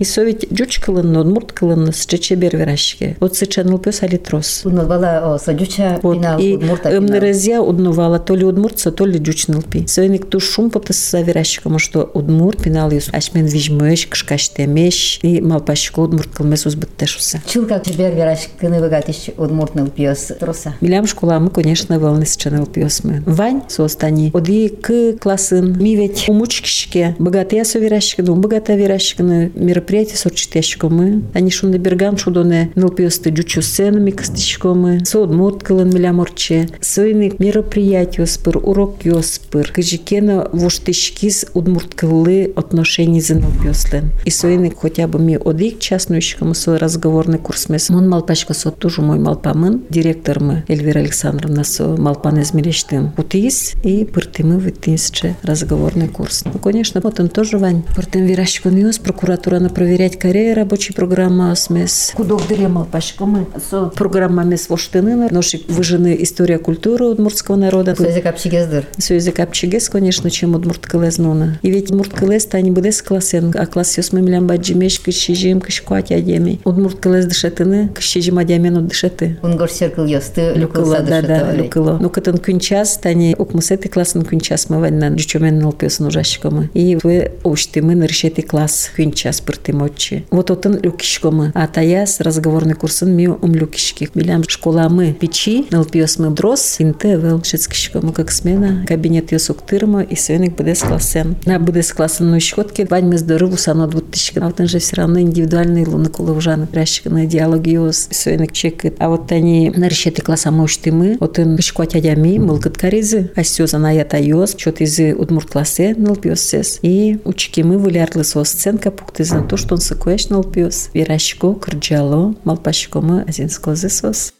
куртыш, 0.04 0.08
и 0.08 0.12
совет 0.14 0.52
джуч 0.52 0.80
кылын, 0.80 1.16
удмурт 1.18 1.52
кылын, 1.52 1.92
с 1.92 2.06
чечебер 2.06 2.58
верашке. 2.58 3.16
Вот 3.20 3.36
сычаныл 3.36 3.80
пёс 3.80 4.04
али 4.04 4.18
трос. 4.18 4.62
Удмурт 4.66 4.88
бала 4.88 5.38
садюча 5.38 6.00
Вот, 6.02 6.16
и 6.40 6.58
пинал. 6.58 6.80
эмнерезия 6.86 7.60
уднувала 7.60 8.20
то 8.20 8.36
ли 8.36 8.46
удмуртца, 8.46 8.92
то 8.92 9.06
ли 9.06 9.20
джучнылпи. 9.20 9.88
Сойник 9.88 10.30
ту 10.30 10.40
шум 10.40 10.70
потас 10.70 10.98
заверящикому, 11.12 11.80
что 11.80 12.10
удмурт 12.14 12.62
пинал 12.64 12.92
юс. 12.92 13.10
Ашмен 13.12 13.46
вижмеш, 13.46 14.08
кышкаш 14.08 14.50
темеш, 14.50 15.20
и 15.22 15.42
малпашко 15.42 16.00
удмурт 16.00 16.30
кылмес 16.30 16.66
узбыттешуса. 16.66 17.42
Чилка 17.46 17.82
чебер 17.86 18.14
вераш 18.14 18.50
кыны 18.60 18.80
выгатиш 18.80 19.30
удмуртныл 19.38 19.88
пиос 19.88 20.32
троса. 20.40 20.76
Милям 20.82 21.08
школа 21.08 21.40
мы, 21.40 21.50
конечно, 21.50 22.00
волны 22.00 22.26
с 22.26 22.36
чанел 22.36 22.66
пьесмы. 22.66 23.24
Вань 23.26 23.62
состани. 23.70 24.32
Оди 24.34 24.68
к 24.70 25.14
классын. 25.20 25.78
Ми 25.80 25.96
ведь 25.96 26.28
умучкишке. 26.28 27.16
Богатые 27.20 27.66
соверящики, 27.66 28.22
ну, 28.22 28.36
богатые 28.36 28.78
верящики, 28.78 29.22
мероприятия 29.22 29.93
сочетящики 30.02 30.86
мы. 30.86 31.24
Они 31.34 31.50
шун 31.50 31.72
на 31.72 31.78
берган 31.78 32.18
шудоне. 32.18 32.72
Нил 32.76 32.90
пьесты 32.90 33.30
джучу 33.30 33.62
сценами 33.62 34.12
костичко 34.12 34.74
мы. 34.74 35.04
Содмут 35.06 35.64
кылын 35.64 35.90
милям 35.90 36.20
орче. 36.20 36.70
Сойны 36.82 37.34
мероприятия 37.40 38.26
спыр, 38.26 38.58
урок 38.58 39.06
йоспыр. 39.06 39.72
Кыжикена 39.72 40.50
воштышкиз 40.52 41.48
удмурт 41.54 41.96
кылы 41.96 42.54
отношений 42.56 43.22
за 43.22 43.36
нил 43.36 43.52
пьеслен. 43.62 44.12
И 44.26 44.30
сойны 44.30 44.72
хотя 44.80 45.08
бы 45.08 45.20
ми 45.20 45.38
одик 45.38 45.80
частнущикому 45.80 46.54
свой 46.54 46.78
разговорный 46.78 47.40
курс 47.40 47.70
мес. 47.70 47.90
Мон 47.90 48.08
малпачка 48.08 48.54
сот 48.54 48.78
тоже 48.78 49.02
мой 49.02 49.18
малпамын. 49.18 49.84
Директор 49.90 50.40
мы 50.40 50.64
Эльвира 50.68 51.00
Александровна 51.00 51.64
со 51.64 51.88
малпан 51.98 52.42
измерещ 52.42 52.84
учтым 52.84 53.14
утис 53.18 53.74
и 53.84 54.04
пыртымы 54.06 54.58
вытынсче 54.58 55.36
разговорный 55.44 56.08
курс. 56.08 56.44
Ну, 56.46 56.60
конечно, 56.60 57.02
вот 57.02 57.20
он 57.20 57.30
тоже 57.30 57.58
вань. 57.58 57.84
Пыртым 57.96 58.26
вирашкон 58.26 58.76
юс, 58.76 59.00
прокуратура 59.00 59.60
на 59.60 59.70
проверять 59.83 60.19
карьеры 60.19 60.55
рабочей 60.55 60.93
программа 60.95 61.55
смес. 61.57 62.13
Кудов 62.15 62.47
дремал 62.47 62.85
пашкомы. 62.85 63.47
Со 63.71 63.87
программами 63.87 64.55
с 64.55 64.69
воштынына. 64.69 65.29
Ноши 65.31 65.61
выжены 65.69 66.17
история 66.21 66.59
культуры 66.59 67.07
удмуртского 67.07 67.57
народа. 67.57 67.97
Сөзі 67.99 68.23
капчигездір. 68.23 68.87
Сөзі 68.99 69.33
капчигес, 69.35 69.89
конечно, 69.89 70.31
чем 70.31 70.55
удмурткалез 70.55 71.19
нуна. 71.19 71.59
И 71.63 71.71
ведь 71.71 71.91
удмурткалез 71.91 72.47
тани 72.47 72.71
будес 72.71 73.03
классен, 73.03 73.53
а 73.59 73.67
класс 73.67 73.99
ёс 73.99 74.13
мемлям 74.13 74.47
баджимеш 74.47 75.01
кышижим 75.01 75.61
кышкуать 75.61 76.13
адеми. 76.13 76.61
Удмурткалез 76.65 77.27
дышетыны, 77.27 77.89
кышижим 77.89 78.39
адямен 78.39 78.77
удышеты. 78.77 79.39
Унгор 79.43 79.71
серкл 79.71 80.05
ёсты, 80.05 80.53
Люкыла, 80.55 81.01
да, 81.01 81.23
да, 81.23 81.53
люкыла. 81.53 81.99
Ну, 82.01 82.11
кытын 82.11 82.39
күн 82.39 82.61
час, 82.61 82.99
тани 82.99 83.35
укмусети 83.39 83.89
классын 83.89 84.23
күн 84.23 84.41
час 84.41 84.69
мы 84.69 84.81
ваннан, 84.81 85.19
жучомен 85.19 85.59
нолпёсын 85.59 86.07
ужашкомы. 86.07 86.71
И 86.75 86.99
вы 87.03 87.33
уштымы 87.45 87.95
наршети 87.95 88.43
класс 88.43 88.91
күн 88.97 89.13
час 89.13 89.41
пыртымочи. 89.74 90.26
Вот 90.30 90.52
отын 90.52 90.80
люкишкомы. 90.82 91.52
А 91.56 91.68
таяс 91.68 92.20
разговорный 92.20 92.74
курсын 92.74 93.16
ми 93.16 93.28
ум 93.28 93.54
люкишки. 93.54 94.10
Билям 94.14 94.44
школамы 94.48 95.14
печи, 95.14 95.66
нолпёсмы 95.72 96.30
дрос, 96.32 96.78
инте 96.80 97.16
вел 97.18 97.44
шецкишкомы 97.44 98.14
как 98.14 98.32
смена. 98.32 98.86
Кабинет 98.88 99.32
ёсуктырма 99.32 100.02
и 100.02 100.16
свеник 100.16 100.56
будес 100.56 100.82
классен. 100.82 101.36
На 101.46 101.60
будес 101.60 101.92
классен 101.92 102.32
ну 102.32 102.40
щетки, 102.40 102.86
вань 102.90 103.06
мы 103.06 103.18
здорову 103.18 103.58
сано 103.58 103.88
двутышки. 103.88 104.40
А 104.40 104.48
вот 104.48 104.60
он 104.60 104.68
же 104.68 104.80
все 104.80 104.98
равно 104.98 105.20
индивидуальный 105.20 105.86
луны 105.86 106.10
куловжаны. 106.10 106.68
Прящиканы 106.68 107.26
диалоги 107.26 107.72
ёс, 107.72 108.08
свеник 108.12 108.52
чекает. 108.52 108.96
А 109.00 109.10
вот 109.10 109.32
они 109.32 109.72
наршети 109.76 110.22
класса 110.22 110.52
моштымы, 110.52 111.18
отын 111.20 111.56
кышкуать 111.56 111.96
адями, 111.96 112.38
мылкыт 112.38 112.78
каризы. 112.78 113.32
А 113.36 113.44
сёзан 113.44 113.86
аята 113.86 114.18
ёс, 114.18 114.56
чот 114.56 114.82
изы 114.82 115.16
удмурт 115.16 115.50
классе 115.50 115.96
нылпёсес. 115.98 116.80
И 116.82 117.20
учкимы 117.24 117.78
вылярлы 117.78 118.24
со 118.24 118.44
сценка 118.44 118.92
пуктызан 118.92 119.48
то, 119.48 119.58
Constitutional 119.68 120.52
Pills, 120.52 120.96
Viraşko, 120.96 121.60
Kırcalı, 121.60 122.36
Malpaşko 122.46 123.02
mu, 123.02 123.26
Azins 123.30 123.58
Kozısos. 123.58 124.32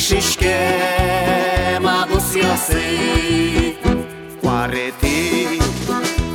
sistema 0.00 1.76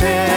pay. 0.00 0.29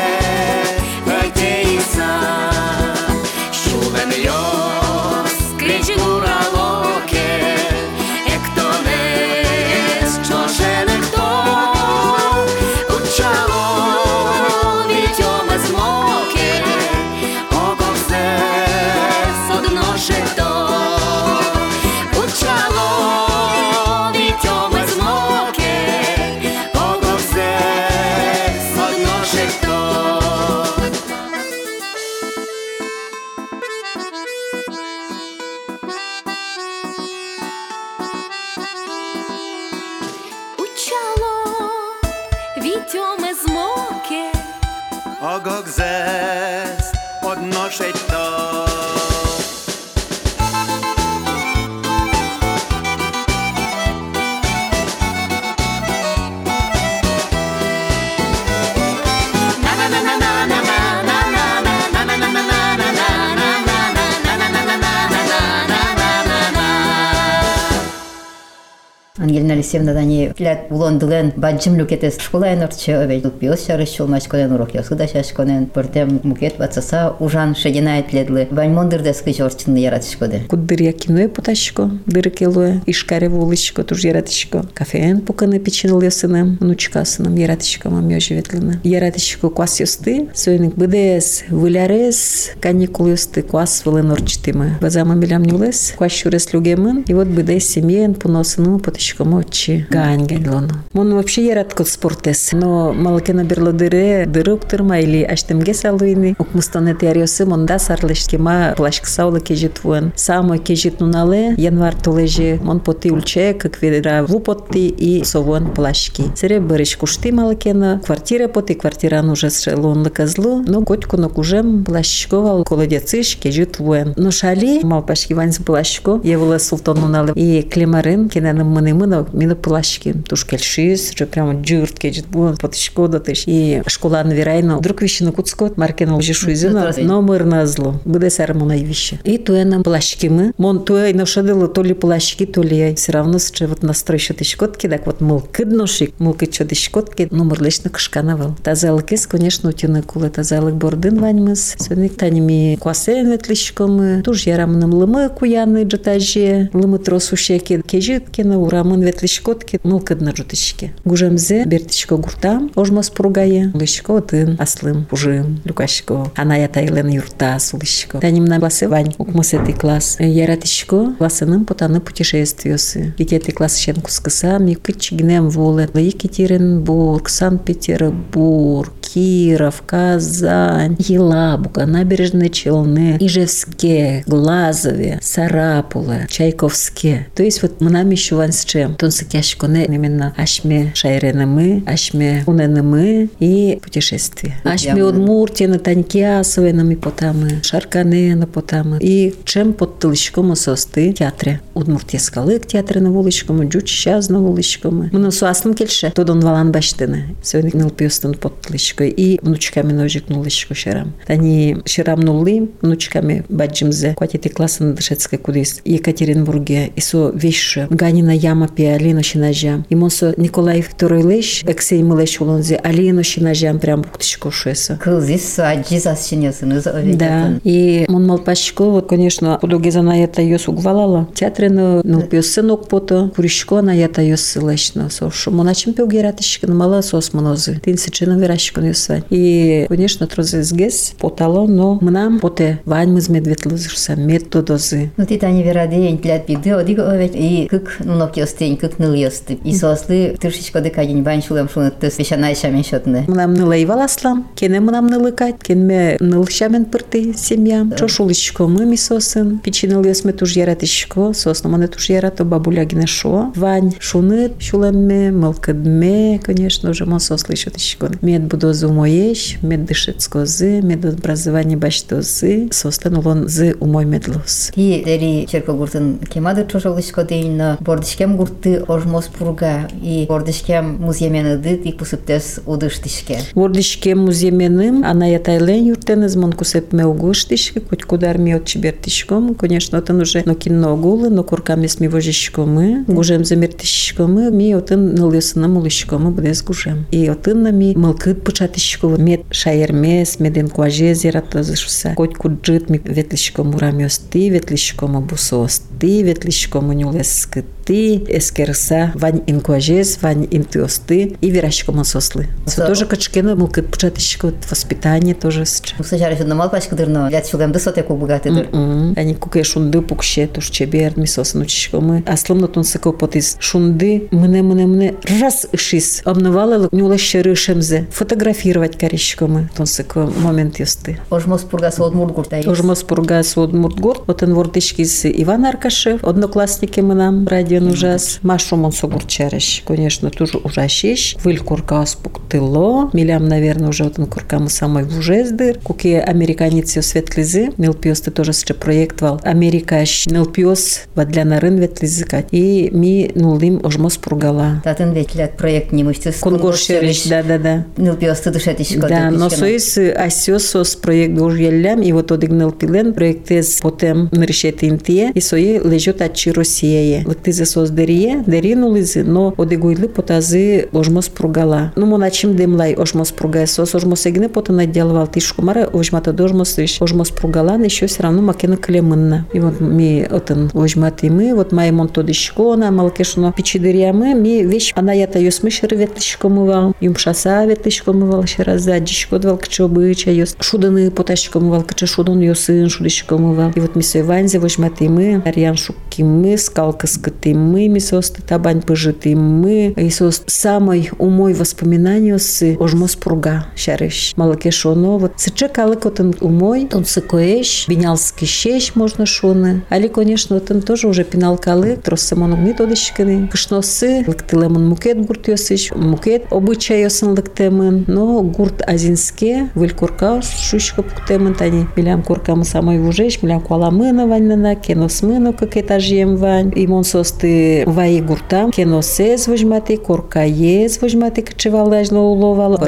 Ангелина 69.84 69.92
Алексеевна 69.92 69.94
дани 69.94 70.34
флят 70.36 70.60
улондылен 70.70 71.34
баджим 71.36 71.76
люкетес 71.76 72.20
школайн 72.20 72.64
орче 72.64 72.96
овей 72.96 73.22
пиос 73.22 73.66
шарыш 73.66 73.90
чулмач 73.90 74.28
конен 74.28 74.52
урок 74.54 74.74
ясы 74.74 74.96
да 74.96 75.08
шаш 75.08 75.28
конен 75.34 75.66
портем 75.68 76.20
мукет 76.24 76.58
вацаса 76.58 77.16
ужан 77.20 77.56
шединает 77.56 78.14
ледлы 78.14 78.48
вань 78.52 78.72
мондыр 78.72 79.02
дес 79.02 79.22
кыч 79.22 79.40
орчынны 79.42 79.78
яратыш 79.78 80.16
коде 80.18 80.44
Куддыр 80.48 80.82
якиное 80.82 81.28
поташко, 81.30 81.92
дырыкелуе, 82.06 82.82
ишкаре 82.86 83.30
вулышко, 83.30 83.84
туж 83.84 84.04
яратышко. 84.04 84.66
Кафеен 84.74 85.22
пуканы 85.22 85.60
печеныл 85.60 86.02
ясыным, 86.02 86.58
внучкасыным 86.60 87.36
яратышко 87.36 87.90
мам 87.90 88.08
ветлина. 88.08 88.80
Яратышко 88.84 89.50
квас 89.50 89.80
ёсты, 89.80 90.30
сойник 90.34 90.76
быдес, 90.76 91.44
вылярес, 91.50 92.52
каникул 92.60 93.08
ёсты, 93.08 93.42
квас 93.42 93.84
вылын 93.86 94.12
орчтымы. 94.12 94.78
Базама 94.82 95.16
милям 95.16 95.44
нюлес, 95.44 95.94
квас 95.98 96.12
шурес 96.12 96.54
люгемын, 96.54 97.04
и 97.08 97.14
вот 97.14 97.28
быдес 97.28 97.66
семьен 97.68 98.14
пуносыну 98.14 98.80
потышко 98.80 99.26
мочи. 99.26 99.73
Гань 99.91 100.27
гайлону. 100.27 100.69
Мон 100.93 101.15
вообще 101.15 101.47
яраткот 101.47 101.89
спортес, 101.89 102.51
но 102.53 102.93
малакена 102.93 103.45
берладыре, 103.45 104.27
дырып 104.27 104.67
тырма 104.67 105.01
или 105.01 105.23
аштемге 105.23 105.75
салуйны, 105.75 106.35
укмустане 106.39 106.95
тиарёсы 106.95 107.47
монда 107.47 107.79
сарлышкема 107.79 108.75
плашк 108.77 109.07
саула 109.07 109.41
кежитвуен. 109.41 110.13
Само 110.17 110.59
кежит 110.59 111.01
нунале, 111.01 111.55
январ 111.57 111.95
толежи, 111.95 112.61
мон 112.63 112.81
поти 112.81 113.11
ульче, 113.11 113.55
как 113.55 113.81
видра 113.83 114.25
лупотти 114.29 114.89
и 114.89 115.25
совуен 115.25 115.73
плашки. 115.73 116.25
Сере 116.37 116.61
бырыш 116.61 116.97
кушти 116.97 117.33
малакена, 117.33 118.01
квартира 118.05 118.49
поти, 118.49 118.75
квартира 118.75 119.23
нужа 119.23 119.51
шелон 119.51 120.03
лыказлу, 120.03 120.63
но 120.67 120.83
котку 120.85 121.17
на 121.17 121.29
кужем 121.29 121.85
плашковал 121.85 122.65
колодецыш 122.65 123.37
кежит 123.37 123.79
вуен. 123.79 124.13
Но 124.17 124.31
шали, 124.31 124.83
мал 124.83 125.03
пашки 125.03 125.33
ванс 125.33 125.59
плашко, 125.59 126.21
евула 126.23 126.59
султан 126.59 127.01
нунале 127.01 127.33
и 127.35 127.63
клемарын, 127.63 128.29
кененым 128.29 128.69
мыны 128.69 128.95
мыны, 128.95 129.27
мины 129.33 129.55
плашки. 129.64 130.14
Туш 130.28 130.46
кельшис, 130.46 131.14
же 131.16 131.26
прямо 131.26 131.60
джурт 131.60 131.98
кежит 132.00 132.26
вуен, 132.30 132.58
потышко 132.58 133.08
датыш. 133.08 133.44
И 133.48 133.82
школа 133.88 134.22
наверайно, 134.24 134.78
вдруг 134.78 135.02
вещи 135.02 135.24
на 135.24 135.32
куцкот, 135.32 135.78
маркена 135.78 136.16
уже 136.18 136.34
шуизина, 136.34 136.94
номер 136.98 137.46
назло. 137.46 138.00
Буде 138.06 138.30
сармона 138.30 138.78
и 138.78 138.84
вещи. 138.84 139.20
И 139.24 139.38
туенам 139.38 139.84
плашки 139.84 140.28
мы, 140.28 140.54
мон 140.58 140.84
туэ 140.84 141.14
навшадило 141.14 141.68
то 141.68 141.82
ли 141.82 141.94
плашки, 141.94 142.46
то 142.46 142.62
ли 142.62 142.94
все 142.96 143.12
равно 143.12 143.40
че 143.40 143.68
вот 143.68 143.84
настрой 143.84 144.20
що 144.20 144.34
ти 144.34 144.44
щкотки, 144.44 144.88
так 144.88 145.06
вот 145.06 145.22
мыл 145.22 145.42
кидношик, 145.52 146.14
мыл 146.20 146.38
кид 146.38 146.54
що 146.54 146.66
ти 146.66 146.76
щкотки, 146.76 147.28
номер 147.32 147.62
лично 147.62 147.90
кышканавал. 147.90 148.56
Тазалыкес, 148.64 149.28
конечно, 149.28 149.70
утюны 149.70 150.02
кулы 150.02 150.30
тазалык 150.30 150.76
бордын 150.76 151.20
ваньмыз. 151.20 151.76
Сөнник 151.80 152.18
таними 152.18 152.78
квасен 152.82 153.32
ветлишкомы, 153.32 154.22
туж 154.24 154.48
ярамным 154.48 154.94
лымы 154.94 155.30
куяны 155.30 155.84
джатаже, 155.84 156.70
лымы 156.74 157.00
тросу 157.00 157.38
шеки 157.38 157.82
кежиткина, 157.82 158.60
урамын 158.60 159.02
ветлишкотки, 159.02 159.53
мыл 159.84 160.00
кидна 160.00 160.36
жутышки. 160.36 160.94
Гужемзе 161.06 161.66
бертишко 161.66 162.18
гуртам, 162.18 162.72
ожмас 162.76 163.10
пургае, 163.10 163.72
лышко 163.74 164.20
тын, 164.22 164.56
аслым, 164.60 165.06
пужым, 165.06 165.62
люкашко, 165.66 166.32
ана 166.36 166.58
ятайлен 166.58 167.10
юрта 167.10 167.58
сулышко. 167.60 168.20
Танимна 168.20 168.60
классы 168.60 168.88
вань, 168.88 169.14
укмысети 169.18 169.72
класс. 169.72 170.18
Яратышко, 170.20 171.16
классының 171.20 171.66
потаны 171.66 172.00
путешествиясы. 172.00 173.14
Икети 173.18 173.52
класс 173.52 173.78
шен 173.78 174.02
кускыса, 174.02 174.58
ми 174.60 174.76
кычигнем 174.76 175.50
воле. 175.50 175.90
Екатеринбург, 175.94 177.30
Санкт-Петербург, 177.30 178.94
Киров, 179.02 179.84
Казань, 179.86 180.96
Елабуга, 181.00 181.86
Набережные 181.86 182.50
Челны, 182.50 183.18
Ижевске, 183.20 184.24
Глазове, 184.26 185.20
Сарапуле, 185.22 186.28
Чайковске. 186.30 187.28
То 187.36 187.44
есть 187.44 187.62
вот 187.62 187.82
мы 187.82 187.90
нам 187.90 188.10
еще 188.10 188.36
ван 188.36 188.52
с 188.52 188.66
чем? 188.66 188.96
Тонсы 188.96 189.26
кяшконе 189.43 189.85
именно 189.87 190.35
ашме 190.37 190.93
шайренымы, 190.95 191.83
ашме 191.87 192.45
уненымы 192.47 193.31
и 193.41 193.79
путешествия. 193.83 194.57
Ашме 194.65 195.05
Удмуртия, 195.05 195.69
на 195.69 195.79
Танькиасове, 195.79 196.73
на 196.73 196.97
потамы, 196.97 197.61
Шаркане, 197.63 198.35
на 198.35 198.47
потамы. 198.47 198.99
И 199.01 199.35
чем 199.45 199.73
под 199.73 199.99
тылышкому 199.99 200.57
состы 200.57 201.13
театре. 201.13 201.61
Удмуртия 201.75 202.21
скалык 202.21 202.67
театре 202.67 203.01
на 203.01 203.11
вулышкому, 203.11 203.69
джуч 203.69 203.91
сейчас 203.91 204.29
на 204.29 204.41
вулышкому. 204.41 205.09
Мы 205.13 205.19
на 205.19 205.31
суасным 205.31 205.75
кельше, 205.75 206.13
то 206.15 206.25
дон 206.25 206.41
валан 206.41 206.73
баштыны. 206.73 207.37
Сегодня 207.43 207.73
ныл 207.75 207.91
пьюстын 207.91 208.35
под 208.35 208.61
тылышкой. 208.61 209.11
И 209.11 209.39
внучками 209.43 209.93
ножик 209.93 210.29
нулышку 210.29 210.75
шерам. 210.75 211.15
Они 211.27 211.79
шерам 211.85 212.21
нулы, 212.21 212.71
внучками 212.81 213.45
баджимзе. 213.49 214.15
Кватити 214.15 214.49
классы 214.49 214.85
на 214.85 214.95
дышецкой 214.95 215.39
кудис. 215.39 215.81
Екатеринбурге. 215.85 216.93
И 216.95 217.01
со 217.01 217.31
вещи. 217.31 217.87
Ганина 217.91 218.31
яма 218.31 218.69
пи 218.69 218.85
Алина 218.85 219.23
шинажам. 219.34 219.86
И 219.90 219.96
мосо 219.96 220.34
Николай 220.38 220.82
второй 220.82 221.24
лещ, 221.24 221.64
Эксей 221.66 222.04
мылещ 222.04 222.40
улонзе. 222.40 222.76
Алина 222.76 223.24
шинажам 223.24 223.80
прям 223.80 224.02
буктышко 224.02 224.52
шуеса. 224.52 225.00
кылзис 225.02 225.60
аджизас 225.60 226.28
шинесыныз 226.28 226.88
овей 226.88 227.16
Да. 227.16 227.60
И 227.64 228.06
мон 228.08 228.28
малпашко, 228.28 228.86
вот, 228.86 229.08
конечно, 229.08 229.58
подоги 229.62 229.90
за 229.90 230.02
на 230.02 230.24
это 230.24 230.42
ее 230.42 230.60
сугвалала. 230.60 231.28
Театре 231.34 231.70
на 231.70 232.02
нылпио 232.04 232.42
сынок 232.42 232.88
пото, 232.88 233.32
куришко 233.36 233.82
на 233.82 233.96
это 233.96 234.22
ее 234.22 234.38
сылечно. 234.38 235.10
Сош, 235.10 235.48
мона 235.48 235.74
чемпио 235.74 236.06
гератышко 236.06 236.68
на 236.68 236.76
мала 236.76 237.02
сос 237.02 237.34
монозы. 237.34 237.82
Тин 237.84 237.98
верашко 238.40 238.82
не 238.82 238.94
свань. 238.94 239.24
И, 239.30 239.86
конечно, 239.90 240.28
трозе 240.28 240.64
сгес 240.64 241.14
потало, 241.20 241.68
но 241.68 241.98
мнам 242.02 242.40
поте 242.40 242.80
вань 242.86 243.12
мы 243.12 243.22
змедвет 243.22 243.66
лызырса 243.66 244.16
методозы. 244.16 245.12
Ну 245.18 245.26
ти 245.26 245.38
тани 245.38 245.64
верадеен 245.64 246.18
плят 246.18 246.48
биды 246.48 246.72
одиго 246.72 247.12
овет 247.12 247.36
и 247.36 247.68
кык 247.70 247.98
нунок 248.00 248.38
ёстен 248.38 248.78
кык 248.78 249.00
ныл 249.00 249.14
ёсты. 249.28 249.60
И 249.64 249.76
сослы 249.76 250.36
тыршичко 250.40 250.82
декадин 250.82 251.24
вань 251.24 251.44
шулем 251.44 251.70
шунат 251.70 252.00
тыс 252.00 252.18
вешанай 252.18 252.56
шамен 252.56 252.84
шотны. 252.84 253.26
Мнам 253.28 253.54
нылай 253.54 253.86
валаслам, 253.86 254.48
кене 254.56 254.80
мнам 254.80 255.08
нылыкать, 255.08 255.56
кенме 255.62 256.18
ныл 256.20 256.46
шамен 256.48 256.86
пырты 256.86 257.34
семьям. 257.38 257.94
Шо 257.98 258.08
шулышко 258.08 258.68
мы 258.68 258.86
мисосын, 258.86 259.60
печиныл 259.60 260.04
ясме 260.04 260.34
туж 260.34 260.54
яратышко, 260.54 261.34
сосно 261.34 261.70
мане 261.70 261.88
туж 261.88 262.10
ярато 262.10 262.44
бабуля 262.44 262.86
гине 262.86 263.08
шо. 263.08 263.52
Вань 263.56 263.96
шунет 264.00 264.54
шулемме, 264.60 265.32
мылкадме, 265.32 266.40
конечно, 266.40 266.90
уже 266.90 267.06
мон 267.06 267.20
сослышо 267.20 267.72
тышко. 267.72 268.12
Мед 268.22 268.44
будозы 268.44 268.88
умоеш, 268.88 269.58
мед 269.62 269.86
дышецко 269.86 270.46
зы, 270.46 270.82
мед 270.82 271.06
образование 271.06 271.78
баштозы, 271.78 272.70
сослен 272.72 273.18
улон 273.18 273.48
зы 273.48 273.76
умой 273.80 274.06
медлос. 274.06 274.72
Ти 274.76 275.04
дери 275.06 275.48
черко 275.50 275.74
гуртын 275.74 276.20
кемады 276.30 276.68
чошолышко 276.70 277.24
дейін 277.24 277.54
но 277.58 277.78
бордышкем 277.80 278.38
гуртты 278.38 278.84
ожмос 278.88 279.03
пурга 279.38 279.88
и 280.02 280.26
бордышкем 280.28 280.98
муземен 281.02 281.46
ыды 281.46 281.78
ти 281.78 281.92
пусыптес 281.92 282.60
удыштышке. 282.66 283.40
Вордишке 283.54 284.16
муземеным, 284.16 285.04
ана 285.04 285.30
ятайлен 285.30 285.88
юртенез 285.88 286.36
мон 286.36 286.54
кусепме 286.54 287.06
угуштишке, 287.06 287.82
хоть 287.82 288.04
кудар 288.04 288.38
ми 288.38 288.54
от 288.54 288.66
чибертишком, 288.66 289.56
конечно, 289.56 289.98
отын 289.98 290.22
уже 290.22 290.44
но 290.46 290.56
кинно 290.56 290.94
огулы, 290.94 291.30
но 291.30 291.44
курками 291.44 291.88
сми 291.88 292.08
вожишкомы, 292.08 293.06
гужем 293.08 293.46
замертишкомы, 293.46 294.52
ми 294.52 294.74
отын 294.74 295.16
нылысына 295.16 295.68
мулышкомы 295.68 296.32
будес 296.32 296.64
гужем. 296.64 297.06
И 297.12 297.28
отын 297.28 297.64
на 297.64 297.72
ми 297.72 297.94
мылкыт 297.96 298.44
пучатишкомы, 298.44 299.18
мед 299.18 299.42
шайермес, 299.52 300.40
меден 300.40 300.70
куаже 300.70 301.14
зератозышуса, 301.14 302.14
хоть 302.16 302.36
куджит 302.36 302.90
ми 302.90 303.02
ветлишком 303.04 303.76
урамёсты, 303.76 304.50
ветлишком 304.50 305.22
бусосты, 305.24 306.22
ветлишком 306.24 306.92
нюлескыт 306.92 307.66
ты 307.86 308.18
эскерса 308.18 309.12
вань 309.16 309.44
инкуажез, 309.48 310.20
вань 310.22 310.48
интиосты 310.50 311.36
и 311.42 311.50
вирашком 311.50 312.04
сослы. 312.04 312.48
Со- 312.66 312.86
Тоже 312.88 313.06
качкена 313.06 313.56
мылкыт 313.56 313.92
пучатишко 313.92 314.54
воспитание 314.70 315.36
тоже 315.36 315.66
с 315.66 315.82
Сажарыш 316.04 316.40
одна 316.40 316.68
пачка 316.68 316.96
дырно, 316.96 317.30
лят 317.30 317.48
шулем 317.48 317.72
дысоте 317.72 318.04
ку 318.04 318.16
богатый 318.16 318.52
Мгм. 318.52 319.14
Они 319.18 319.36
куке 319.36 319.64
шунды 319.64 320.02
пукше, 320.02 320.48
туш 320.48 320.70
чебер, 320.70 321.18
мисос 321.18 321.54
нучишко 321.54 322.00
мы. 322.00 322.24
Аслым 322.28 322.60
на 322.60 322.68
тун 322.68 322.84
сыко 322.84 323.12
потис. 323.12 323.58
Шунды, 323.60 324.28
мне, 324.32 324.62
мне, 324.62 324.86
мне, 324.86 325.16
раз 325.40 325.68
шис. 325.76 326.22
Обнывала 326.26 326.88
нюла 326.92 327.18
шемзе. 327.18 328.08
Фотографировать 328.12 328.98
корещко 328.98 329.48
мы. 329.48 329.70
Тун 329.76 329.86
сыко 329.86 330.30
момент 330.38 330.80
ёсты. 330.80 331.20
Ожмос 331.30 331.62
пурга 331.62 331.92
сод 331.92 332.14
мурт 332.14 332.34
гуртай. 332.34 332.64
Ожма 332.66 332.96
спурга 332.96 333.44
свод 333.44 333.74
муртгор. 333.74 334.24
Вот 334.28 334.44
он 334.44 334.54
вортышки 334.54 335.04
с 335.04 335.26
Иван 335.26 335.66
Аркашев. 335.66 336.24
Одноклассники 336.24 337.00
мы 337.00 337.14
нам 337.16 337.46
радио 337.74 337.92
ужас. 337.92 338.40
Машу 338.42 338.76
мон 338.76 338.92
согурчарыш. 338.92 339.84
Конечно, 339.86 340.30
тоже 340.30 340.58
ужасищ. 340.58 341.36
Выль 341.44 341.60
курка 341.60 342.06
спуктыло. 342.06 343.10
Милям, 343.14 343.48
наверное, 343.48 343.90
уже 343.90 344.04
вот 344.04 344.20
он 344.20 344.26
курка 344.28 344.60
мы 344.60 344.70
самой 344.70 345.04
в 345.04 345.18
ужездыр. 345.18 345.80
Куки 345.80 346.14
американец 346.14 346.92
светлизы. 347.06 347.70
Нилпиос 347.78 348.22
ты 348.22 348.32
тоже 348.32 348.54
ще 348.54 348.74
проектвал. 348.74 349.40
Америка 349.44 350.04
нилпиос 350.28 351.02
для 351.16 351.46
нарын 351.46 351.78
ветлизыкать. 351.78 352.48
И 352.52 352.90
ми 352.92 353.32
нулим 353.36 353.82
ожма 353.84 354.10
спургала. 354.10 354.82
Татын 354.84 355.14
ветлят 355.14 355.58
проект 355.58 355.92
не 355.92 356.04
мышцы. 356.04 356.34
Кунгоршерич, 356.40 357.28
да-да-да. 357.28 357.86
Ныл 357.98 358.16
пиосты 358.16 358.52
дышатишко. 358.52 359.08
Да, 359.08 359.32
но 359.32 359.50
соис 359.50 359.98
асиосос 359.98 360.96
проект 360.96 361.36
дожелям, 361.36 362.02
и 362.02 362.12
вот 362.12 362.32
одигнал 362.32 362.72
пилен 362.72 363.14
проект 363.14 363.52
из 363.52 363.80
потем 363.82 364.30
нарешет 364.32 364.84
интие, 364.84 365.32
и 365.34 365.42
сои 365.42 365.80
лежит 365.80 366.22
ачи 366.22 366.52
Росияе. 366.52 367.24
Лактизе 367.26 367.63
изе 367.63 367.63
сос 367.66 367.90
дерие, 367.90 368.44
деринул 368.46 368.96
изе, 368.98 369.24
но 369.24 369.54
одегуйлы 369.58 370.08
потазы 370.08 370.90
ожмос 370.92 371.30
пругала. 371.30 371.92
Ну, 371.96 372.06
моначим 372.06 372.56
демлай 372.56 372.94
ожмос 372.94 373.32
пругая 373.32 373.66
сос, 373.66 373.96
ожмос 373.96 374.26
егне 374.26 374.50
потом 374.50 374.78
наделывал 374.78 375.28
тишку 375.28 375.62
мара, 375.62 375.88
ожмата 375.92 376.34
дожмос 376.34 376.78
иш, 376.78 377.02
ожмос 377.02 377.30
пругала, 377.30 377.78
но 377.78 377.86
еще 377.86 378.08
все 378.08 378.24
равно 378.24 378.42
макена 378.42 378.78
клемынна. 378.78 379.48
И 379.54 379.60
вот 379.60 379.80
ми 379.80 380.22
отын 380.30 380.72
ожматы 380.74 381.30
мы, 381.30 381.54
вот 381.56 381.72
маймон 381.72 382.10
тодышкона, 382.10 382.92
малкешно 382.92 383.54
пичидериамы, 383.56 384.34
ми 384.34 384.64
вещь, 384.64 384.94
она 384.96 385.14
ята 385.14 385.40
юсмышер 385.40 385.96
ветлишкомывал, 385.96 386.94
юмшаса 387.00 387.66
ветлишкомывал, 387.66 388.46
ще 388.46 388.64
раз 388.64 388.82
задишко, 388.82 389.40
двал 389.40 389.58
кчо 389.58 389.88
быча, 389.88 390.32
юс 390.32 390.56
шуданы 390.60 391.12
поташкомывал, 391.12 391.84
кчо 391.84 392.06
шудан 392.06 392.40
юсын 392.40 392.90
шудышкомывал. 392.90 393.72
И 393.76 393.80
вот 393.80 393.96
ми 393.96 394.04
ванзе 394.22 394.60
ожматы 394.60 395.10
мы, 395.10 395.42
ариан 395.46 395.76
шукки 395.76 396.24
мы, 396.24 396.58
скалка 396.58 397.08
скоты 397.08 397.53
мы, 397.54 397.88
ми 397.88 398.00
состы 398.00 398.42
табань 398.42 398.82
пыжиты 398.82 399.36
мы, 399.36 399.94
и 399.96 400.10
сос 400.10 400.44
самой 400.48 401.10
умой 401.18 401.54
воспоминанию 401.54 402.40
с 402.40 402.64
ожмос 402.80 403.16
пруга, 403.16 403.68
шарыш. 403.76 404.34
Малкешоно, 404.36 405.18
вот 405.18 405.34
сыче 405.38 405.68
калык 405.68 406.06
отын 406.06 406.36
умой, 406.42 406.88
он 406.94 407.06
сыкоеш, 407.06 407.88
бинялский 407.88 408.48
щещ 408.48 408.96
можно 408.96 409.26
шоны. 409.26 409.84
Али, 409.90 410.08
конечно, 410.08 410.58
отын 410.58 410.82
тоже 410.82 411.08
уже 411.08 411.24
пиналкалы, 411.24 411.98
троссемонук 411.98 412.60
методичканы. 412.60 413.48
Кышносы, 413.48 414.24
лыктылемын 414.28 414.88
мукет 414.88 415.26
гурт 415.26 415.48
йосыш, 415.48 415.92
мукет 415.92 416.46
обычай 416.52 417.02
йосын 417.02 417.32
лыктемын, 417.34 418.06
но 418.08 418.42
гурт 418.42 418.82
азинске, 418.88 419.70
выль 419.76 419.94
курка 419.94 420.42
шушка 420.42 421.04
пуктемын, 421.04 421.54
тани 421.54 421.88
милям 421.96 422.24
куркамы 422.24 422.66
самой 422.66 423.00
вужеш, 423.00 423.42
милям 423.42 423.62
куаламына 423.62 424.28
ваньнана, 424.28 424.76
кеносмыну 424.76 425.54
как 425.54 425.78
этажем 425.78 426.38
вань. 426.38 426.74
И 426.76 426.88
мон 426.88 427.04
состы 427.44 427.84
ваи 427.86 428.22
гуртам, 428.22 428.72
кеносез 428.72 429.48
вожмати, 429.48 429.98
куркаез 429.98 431.02
вожмати, 431.02 431.42
качевалаж 431.42 432.12
лоуловал. 432.12 432.80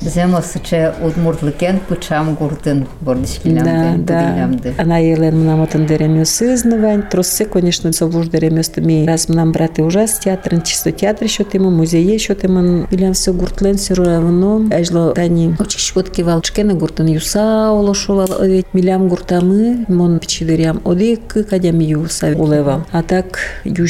Земо 0.00 0.42
сыче 0.42 0.94
удмуртлыкен 1.02 1.80
пычам 1.88 2.34
гуртын 2.34 2.86
бордышкилямды. 3.00 4.04
Да, 4.04 4.48
да. 4.62 4.82
Она 4.82 4.98
елен 4.98 5.40
мнам 5.40 5.62
отын 5.62 5.86
деремёс 5.86 6.42
изнавань. 6.42 7.02
Троссе, 7.02 7.44
конечно, 7.44 7.92
совуж 7.92 8.28
деремёс 8.28 8.72
ми 8.76 9.06
раз 9.06 9.28
мнам 9.28 9.52
браты 9.52 9.82
ужас 9.82 10.18
театрын, 10.18 10.62
чисто 10.62 10.92
театр 10.92 11.28
тема, 11.28 11.70
музей 11.70 12.04
еще 12.04 12.34
тема. 12.34 12.86
Билям 12.90 13.12
все 13.12 13.32
гуртлен 13.32 13.76
все 13.76 13.94
равно. 13.94 14.62
Ажло 14.70 15.12
тани 15.12 15.54
очик 15.58 15.80
шкотки 15.80 16.22
вал 16.22 16.40
чкена 16.40 16.74
гуртын 16.74 17.06
юса 17.06 17.70
олошовал. 17.70 18.28
Ведь 18.42 18.66
милям 18.72 19.08
гуртамы, 19.08 19.84
мон 19.88 20.18
пичидерям 20.18 20.80
одик 20.84 21.48
кадям 21.48 21.78
юса 21.80 22.34
улевал. 22.36 22.84
А 22.92 23.02
так 23.02 23.38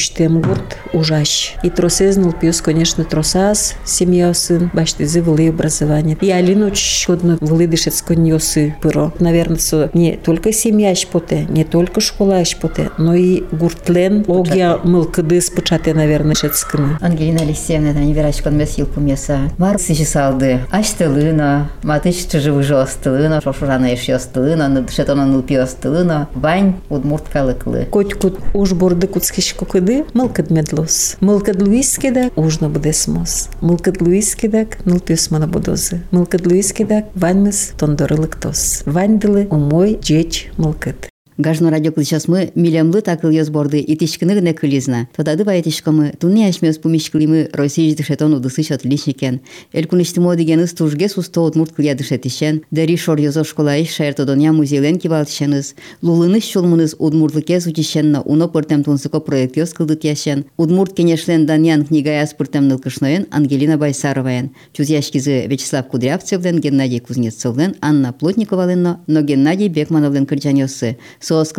юштем 0.08 0.40
гурт 0.40 0.76
ужаш. 0.92 1.54
И 1.62 1.70
тросезнул 1.70 2.32
пьес, 2.32 2.60
конечно, 2.60 3.04
тросас, 3.04 3.74
семья 3.84 4.32
сын, 4.32 4.70
башты 4.72 5.06
зывылы 5.06 5.48
образование. 5.48 6.16
И 6.20 6.30
Алину 6.30 6.70
чудно 6.70 7.36
вылыдышец 7.40 8.02
коньосы 8.02 8.74
пыро. 8.80 9.12
Наверное, 9.18 9.58
не 9.92 10.16
только 10.16 10.52
семья 10.52 10.94
шпоте, 10.94 11.46
не 11.48 11.64
только 11.64 12.00
школа 12.00 12.44
шпоте, 12.44 12.90
но 12.96 13.14
и 13.14 13.42
гуртлен, 13.52 14.24
огия 14.26 14.78
мылкыды 14.82 15.40
спочате, 15.40 15.94
наверное, 15.94 16.34
шецкыны. 16.34 16.98
Ангелина 17.00 17.42
Алексеевна, 17.42 17.92
да, 17.92 18.00
не 18.00 18.12
верачкон 18.12 18.56
месил 18.56 18.86
помеса. 18.86 19.50
Мар 19.58 19.78
сижисалды. 19.78 20.60
Аштылына, 20.70 21.70
матыч 21.82 22.26
чыжывы 22.30 22.62
жостылына, 22.62 23.40
шошурана 23.42 23.86
еш 23.86 24.08
йостылына, 24.08 24.68
надышетона 24.68 25.26
нылпи 25.26 25.54
йостылына, 25.54 26.28
вань 26.34 26.76
удмурт 26.88 27.24
калыклы. 27.32 27.86
Коть 27.90 28.14
кут 28.14 28.38
уж 28.54 28.72
борды 28.72 29.06
куцкиш 29.06 29.54
кукыды, 29.54 29.97
Malkad 30.14 30.50
medlus. 30.50 31.16
Malkad 31.20 31.62
luiskedak 31.62 32.32
užno 32.36 32.68
budesmos. 32.68 33.48
Malkad 33.60 34.02
luiskedak 34.02 34.78
nulpius 34.84 35.30
mano 35.30 35.46
budozi. 35.46 36.00
Malkad 36.10 36.46
luiskedak 36.46 37.04
vanmis 37.14 37.72
tondorliktos. 37.76 38.82
Vandili 38.86 39.46
umoj 39.50 39.96
džeč 40.02 40.46
malkad. 40.56 41.08
Гажно 41.38 41.70
радио 41.70 41.92
сейчас 41.98 42.26
мы 42.26 42.50
милямлы 42.56 43.00
такыл 43.00 43.30
ёз 43.30 43.48
борды 43.48 43.78
и 43.78 43.96
тишкыны 43.96 44.34
гне 44.40 44.52
кылизна. 44.54 45.08
Тодады 45.14 45.44
бай 45.44 45.62
тишкамы 45.62 46.12
туны 46.18 46.48
ашмёс 46.48 46.78
пумишкылимы 46.78 47.48
Россия 47.52 47.94
дышетон 47.94 48.34
удысыш 48.34 48.72
отличникен. 48.72 49.40
Эль 49.72 49.86
куништимо 49.86 50.34
деген 50.34 50.58
ыс 50.58 50.72
тужге 50.72 51.08
сусто 51.08 51.42
отмурт 51.46 51.74
кыля 51.74 51.94
дышетишен. 51.94 52.62
Дери 52.72 52.96
шор 52.96 53.20
ёзо 53.20 53.44
школа 53.44 53.80
иш 53.80 53.94
шаертодоня 53.94 54.52
музейлен 54.52 54.98
кибалтишеныз. 54.98 55.76
Лулыныш 56.02 56.42
шулмыныз 56.42 56.96
удмуртлыке 56.98 57.60
сучишенна 57.60 58.20
уно 58.22 58.48
пыртем 58.48 58.82
тунсыко 58.82 59.20
проект 59.20 59.56
ёз 59.56 59.72
кылдыт 59.72 60.02
яшен. 60.02 60.46
Удмурт 60.56 60.94
кенешлен 60.94 61.46
даньян 61.46 61.86
книгая 61.86 62.26
спыртем 62.26 62.66
нылкышноен 62.66 63.28
Ангелина 63.30 63.78
Байсароваен. 63.78 64.50
Чузяшкизы 64.72 65.46
Вячеслав 65.46 65.86
Кудрявцевлен, 65.86 66.58
Геннадий 66.58 66.98
Кузнецовлен, 66.98 67.76
Анна 67.80 68.12
Плотниковален, 68.12 68.96
но 69.06 69.22
Геннадий 69.22 69.68
Бекмановлен 69.68 70.26
кырджанёсы. 70.26 70.98
Соос 71.28 71.52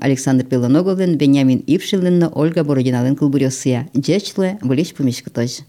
Александр 0.00 0.44
Пелоноговлен, 0.44 1.16
Бенямин 1.16 1.62
Ившилленна, 1.64 2.28
Ольга 2.34 2.64
Бородинален 2.64 3.14
кылбурёсыя. 3.14 3.88
Джечле, 3.96 4.58
Булич 4.62 4.94
Пумишкотож. 4.94 5.60